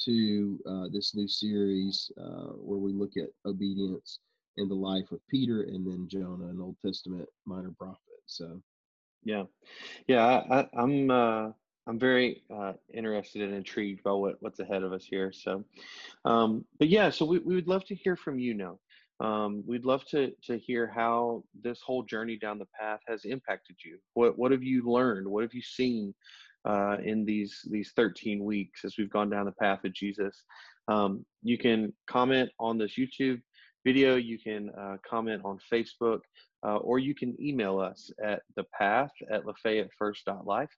to 0.00 0.58
uh, 0.66 0.88
this 0.92 1.14
new 1.14 1.28
series 1.28 2.10
uh, 2.20 2.52
where 2.56 2.78
we 2.78 2.92
look 2.92 3.16
at 3.16 3.28
obedience 3.46 4.18
in 4.56 4.68
the 4.68 4.74
life 4.74 5.10
of 5.12 5.20
Peter 5.28 5.62
and 5.62 5.86
then 5.86 6.08
Jonah, 6.08 6.48
an 6.48 6.60
Old 6.60 6.76
Testament 6.84 7.28
minor 7.46 7.72
prophet. 7.78 7.98
So, 8.26 8.60
yeah, 9.24 9.44
yeah, 10.06 10.42
I, 10.50 10.60
am 10.60 10.68
I'm, 10.74 11.10
uh, 11.10 11.50
I'm 11.86 11.98
very 11.98 12.42
uh, 12.52 12.74
interested 12.92 13.42
and 13.42 13.54
intrigued 13.54 14.02
by 14.02 14.12
what 14.12 14.36
what's 14.40 14.60
ahead 14.60 14.82
of 14.82 14.92
us 14.92 15.04
here. 15.04 15.32
So, 15.32 15.64
um, 16.24 16.64
but 16.78 16.88
yeah, 16.88 17.10
so 17.10 17.24
we, 17.24 17.38
we 17.38 17.54
would 17.54 17.68
love 17.68 17.84
to 17.86 17.94
hear 17.94 18.16
from 18.16 18.38
you 18.38 18.54
now. 18.54 18.78
Um, 19.22 19.62
we'd 19.66 19.84
love 19.84 20.04
to 20.06 20.32
to 20.44 20.58
hear 20.58 20.86
how 20.86 21.44
this 21.62 21.80
whole 21.80 22.02
journey 22.02 22.36
down 22.36 22.58
the 22.58 22.68
path 22.78 23.00
has 23.06 23.24
impacted 23.24 23.76
you. 23.84 23.98
What 24.14 24.38
what 24.38 24.52
have 24.52 24.62
you 24.62 24.82
learned? 24.84 25.26
What 25.26 25.42
have 25.42 25.54
you 25.54 25.62
seen 25.62 26.12
uh, 26.64 26.96
in 27.04 27.24
these 27.24 27.60
these 27.70 27.92
13 27.96 28.44
weeks 28.44 28.84
as 28.84 28.94
we've 28.98 29.10
gone 29.10 29.30
down 29.30 29.46
the 29.46 29.52
path 29.52 29.84
of 29.84 29.92
Jesus. 29.92 30.44
Um, 30.88 31.24
you 31.42 31.58
can 31.58 31.92
comment 32.06 32.50
on 32.58 32.78
this 32.78 32.96
YouTube 32.98 33.40
video. 33.84 34.16
You 34.16 34.38
can 34.38 34.70
uh, 34.70 34.96
comment 35.08 35.42
on 35.44 35.58
Facebook, 35.72 36.20
uh, 36.64 36.76
or 36.76 36.98
you 36.98 37.14
can 37.14 37.36
email 37.40 37.78
us 37.78 38.10
at 38.22 38.42
the 38.56 38.64
path 38.78 39.10
at 39.30 39.42
lafayettefirst.life. 39.44 40.70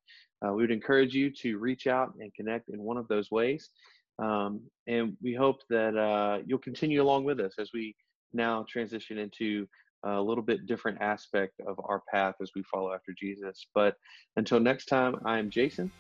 Uh, 0.45 0.53
we 0.53 0.63
would 0.63 0.71
encourage 0.71 1.15
you 1.15 1.31
to 1.31 1.59
reach 1.59 1.87
out 1.87 2.15
and 2.19 2.33
connect 2.35 2.71
in 2.71 2.83
one 2.83 2.97
of 2.97 3.09
those 3.09 3.31
ways. 3.31 3.71
Um, 4.19 4.61
and 4.87 5.17
we 5.23 5.35
hope 5.35 5.61
that 5.71 5.97
uh, 5.97 6.43
you'll 6.47 6.59
continue 6.59 7.03
along 7.03 7.25
with 7.25 7.41
us 7.41 7.55
as 7.59 7.71
we 7.75 7.95
now 8.35 8.65
transition 8.69 9.19
into 9.19 9.67
a 10.05 10.21
little 10.21 10.45
bit 10.45 10.67
different 10.67 11.01
aspect 11.01 11.55
of 11.67 11.81
our 11.85 12.03
path 12.13 12.35
as 12.43 12.51
we 12.55 12.63
follow 12.65 12.93
after 12.93 13.15
Jesus. 13.19 13.67
But 13.75 13.95
until 14.37 14.61
next 14.61 14.87
time, 14.87 15.17
I 15.25 15.39
am 15.39 15.51
Jason. 15.51 15.91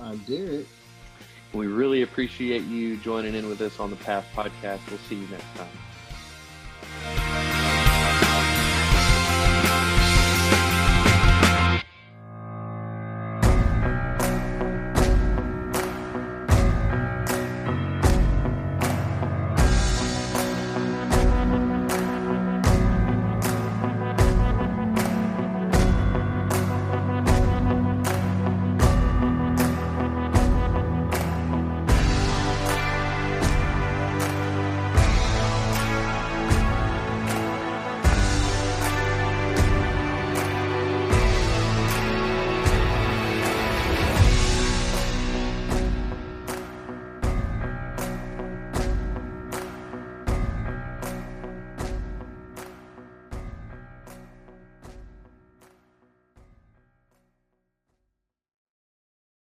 I'm 0.00 0.18
Derek. 0.18 0.66
We 1.52 1.68
really 1.68 2.02
appreciate 2.02 2.64
you 2.64 2.96
joining 2.98 3.34
in 3.34 3.48
with 3.48 3.60
us 3.60 3.78
on 3.78 3.90
the 3.90 3.96
Path 3.96 4.26
podcast. 4.34 4.80
We'll 4.90 4.98
see 5.08 5.14
you 5.14 5.26
next 5.28 5.54
time. 5.56 5.93